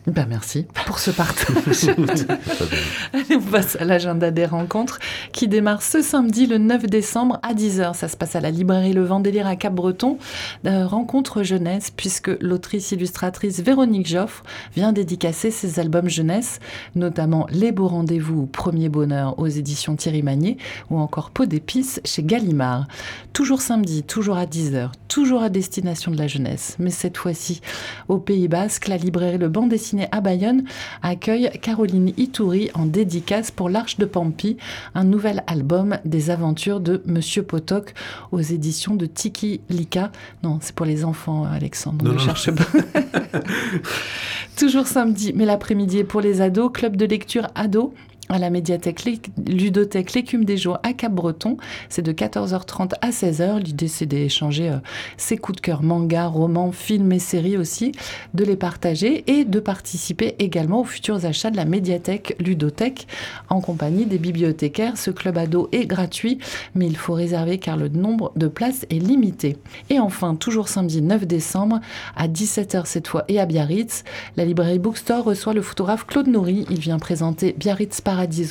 [0.07, 1.89] Ben merci pour ce partage.
[3.13, 4.99] Allez, on passe à l'agenda des rencontres
[5.33, 7.93] qui démarre ce samedi le 9 décembre à 10h.
[7.93, 10.17] Ça se passe à la librairie Le Vent Délire à Cap-Breton.
[10.65, 14.43] Euh, rencontre jeunesse puisque l'autrice illustratrice Véronique Joffre
[14.77, 16.61] vient dédicacer ses albums jeunesse,
[16.95, 20.57] notamment Les Beaux Rendez-vous ou Premier Bonheur aux éditions Thierry Magnier
[20.89, 22.87] ou encore Peau d'épices chez Gallimard.
[23.33, 26.77] Toujours samedi, toujours à 10h, toujours à destination de la jeunesse.
[26.79, 27.61] Mais cette fois-ci,
[28.07, 30.63] au Pays Basque, la librairie Le Banc dessiné à Bayonne
[31.01, 34.57] accueille Caroline Itouri en dédicace pour l'Arche de Pampi,
[34.95, 37.93] un nouvel album des aventures de Monsieur Potok
[38.31, 40.11] aux éditions de Tiki Lika.
[40.43, 42.03] Non, c'est pour les enfants, Alexandre.
[42.03, 42.65] Non, ne non, cherche pas.
[44.57, 47.91] Toujours samedi, mais l'après-midi est pour les ados, club de lecture ados
[48.29, 49.03] à la médiathèque
[49.45, 51.57] ludothèque L'écume des jours à Cap-Breton.
[51.89, 53.59] C'est de 14h30 à 16h.
[53.59, 54.77] L'idée, c'est d'échanger euh,
[55.17, 57.91] ses coups de cœur manga, romans, films et séries aussi,
[58.33, 63.07] de les partager et de participer également aux futurs achats de la médiathèque ludothèque
[63.49, 64.97] en compagnie des bibliothécaires.
[64.97, 66.39] Ce club ado est gratuit,
[66.75, 69.57] mais il faut réserver car le nombre de places est limité.
[69.89, 71.79] Et enfin, toujours samedi 9 décembre,
[72.15, 74.03] à 17h cette fois et à Biarritz,
[74.35, 76.65] la librairie Bookstore reçoit le photographe Claude Nourry.
[76.69, 78.01] Il vient présenter Biarritz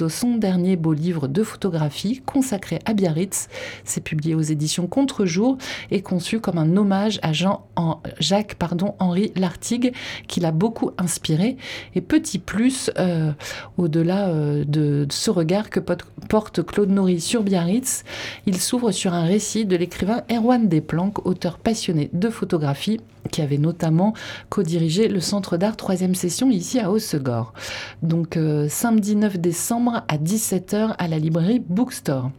[0.09, 3.49] Son dernier beau livre de photographie consacré à Biarritz.
[3.85, 5.59] C'est publié aux éditions Contre-jour
[5.91, 9.93] et conçu comme un hommage à Jean en Jacques pardon, Henri Lartigue,
[10.29, 11.57] qui l'a beaucoup inspiré.
[11.97, 13.33] Et petit plus, euh,
[13.77, 18.05] au-delà euh, de, ce regard que porte Claude Nourry sur Biarritz,
[18.47, 23.59] il s'ouvre sur un récit de l'écrivain Erwan Desplanques, auteur passionné de photographie qui avait
[23.59, 24.15] notamment
[24.49, 27.53] co-dirigé le Centre d'art 3 session ici à Hossegor.
[28.03, 32.31] Donc euh, samedi 9 décembre à 17h à la librairie Bookstore.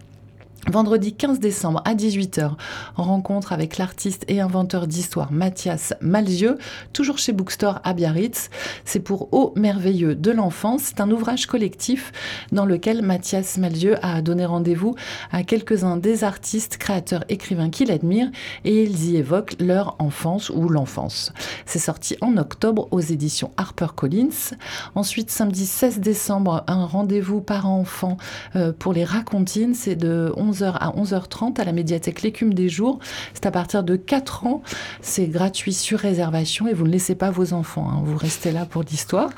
[0.69, 2.51] Vendredi 15 décembre à 18h,
[2.95, 6.57] rencontre avec l'artiste et inventeur d'histoire Mathias Malzieux,
[6.91, 8.49] toujours chez Bookstore à Biarritz.
[8.83, 10.81] C'est pour Au merveilleux de l'enfance.
[10.83, 12.11] C'est un ouvrage collectif
[12.51, 14.95] dans lequel Mathias Malzieux a donné rendez-vous
[15.31, 18.29] à quelques-uns des artistes, créateurs, écrivains qu'il admire
[18.65, 21.31] et ils y évoquent leur enfance ou l'enfance.
[21.65, 24.51] C'est sorti en octobre aux éditions HarperCollins.
[24.95, 28.17] Ensuite, samedi 16 décembre, un rendez-vous parents-enfants
[28.57, 29.73] euh, pour les racontines.
[29.73, 32.99] C'est de 11h à 11h30 à la médiathèque L'écume des jours.
[33.33, 34.61] C'est à partir de 4 ans.
[35.01, 37.89] C'est gratuit sur réservation et vous ne laissez pas vos enfants.
[37.89, 38.01] hein.
[38.03, 39.29] Vous restez là pour l'histoire.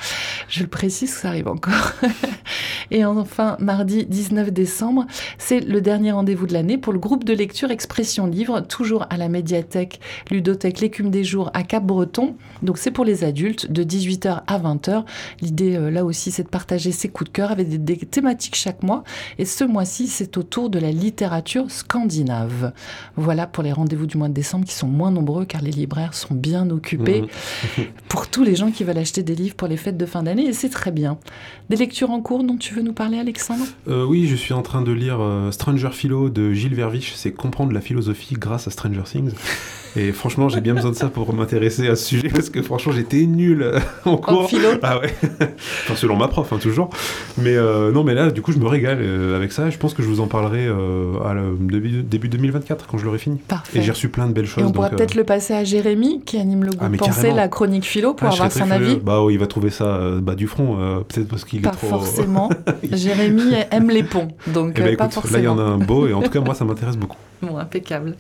[0.47, 1.93] Je le précise, ça arrive encore.
[2.91, 5.05] et enfin, mardi 19 décembre,
[5.38, 9.17] c'est le dernier rendez-vous de l'année pour le groupe de lecture Expression Livre, toujours à
[9.17, 9.99] la médiathèque
[10.32, 12.36] Ludothèque L'écume des jours à Cap-Breton.
[12.63, 15.03] Donc c'est pour les adultes de 18h à 20h.
[15.41, 18.55] L'idée euh, là aussi, c'est de partager ses coups de cœur avec des, des thématiques
[18.55, 19.03] chaque mois.
[19.38, 22.72] Et ce mois-ci, c'est autour de la littérature scandinave.
[23.16, 26.14] Voilà pour les rendez-vous du mois de décembre qui sont moins nombreux car les libraires
[26.14, 27.24] sont bien occupés
[28.07, 30.45] pour tous les gens qui veulent acheter des livres pour les fêtes de fin d'année
[30.45, 31.18] et c'est très bien.
[31.70, 33.66] Des lectures en cours dont tu veux nous parler Alexandre?
[33.88, 37.14] Euh, oui, je suis en train de lire euh, Stranger Philo de Gilles Verviche.
[37.16, 39.32] C'est comprendre la philosophie grâce à Stranger Things.
[39.96, 42.92] Et franchement, j'ai bien besoin de ça pour m'intéresser à ce sujet parce que franchement,
[42.92, 43.66] j'étais nul
[44.06, 44.48] en cours.
[44.48, 45.14] philo Ah ouais.
[45.42, 46.90] enfin, selon ma prof, hein, toujours.
[47.38, 49.70] Mais euh, non, mais là, du coup, je me régale euh, avec ça.
[49.70, 53.06] Je pense que je vous en parlerai euh, à le début, début 2024 quand je
[53.06, 53.38] l'aurai fini.
[53.48, 53.80] Parfait.
[53.80, 54.64] Et j'ai reçu plein de belles choses.
[54.64, 57.32] Et on pourra euh, peut-être le passer à Jérémy qui anime le groupe Ah, Pensée,
[57.32, 58.98] la chronique philo pour ah, avoir son avis.
[58.98, 61.88] Bah, oh, il va trouver ça bas du front, peut-être parce qu'il est Pas trop.
[61.88, 62.50] forcément.
[62.92, 65.54] Jérémy aime les ponts, donc Eh ben, pas écoute, là, il y forcément.
[65.54, 67.18] en a un beau, et en tout cas, moi, ça m'intéresse beaucoup.
[67.42, 68.16] Bon, impeccable.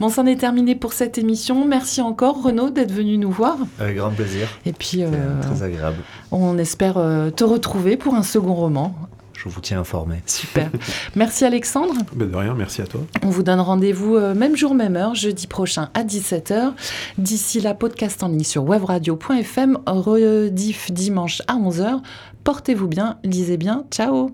[0.00, 1.66] Bon, c'en est terminé pour cette émission.
[1.66, 3.56] Merci encore, Renaud, d'être venu nous voir.
[3.78, 4.48] Avec grand plaisir.
[4.64, 5.98] Et puis, euh, très agréable.
[6.30, 8.94] on espère euh, te retrouver pour un second roman.
[9.32, 10.22] Je vous tiens informé.
[10.26, 10.70] Super.
[11.14, 11.94] Merci, Alexandre.
[12.14, 13.02] Ben, de rien, merci à toi.
[13.22, 16.72] On vous donne rendez-vous euh, même jour, même heure, jeudi prochain à 17h.
[17.18, 22.00] D'ici là, podcast en ligne sur webradio.fm, rediff dimanche à 11h.
[22.44, 23.84] Portez-vous bien, lisez bien.
[23.90, 24.30] Ciao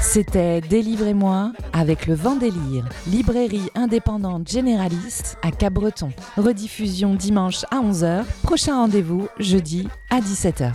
[0.00, 6.10] C'était Délivrez-moi avec le vent délire, librairie indépendante généraliste à Cabreton.
[6.36, 10.72] Rediffusion dimanche à 11h, prochain rendez-vous jeudi à 17h.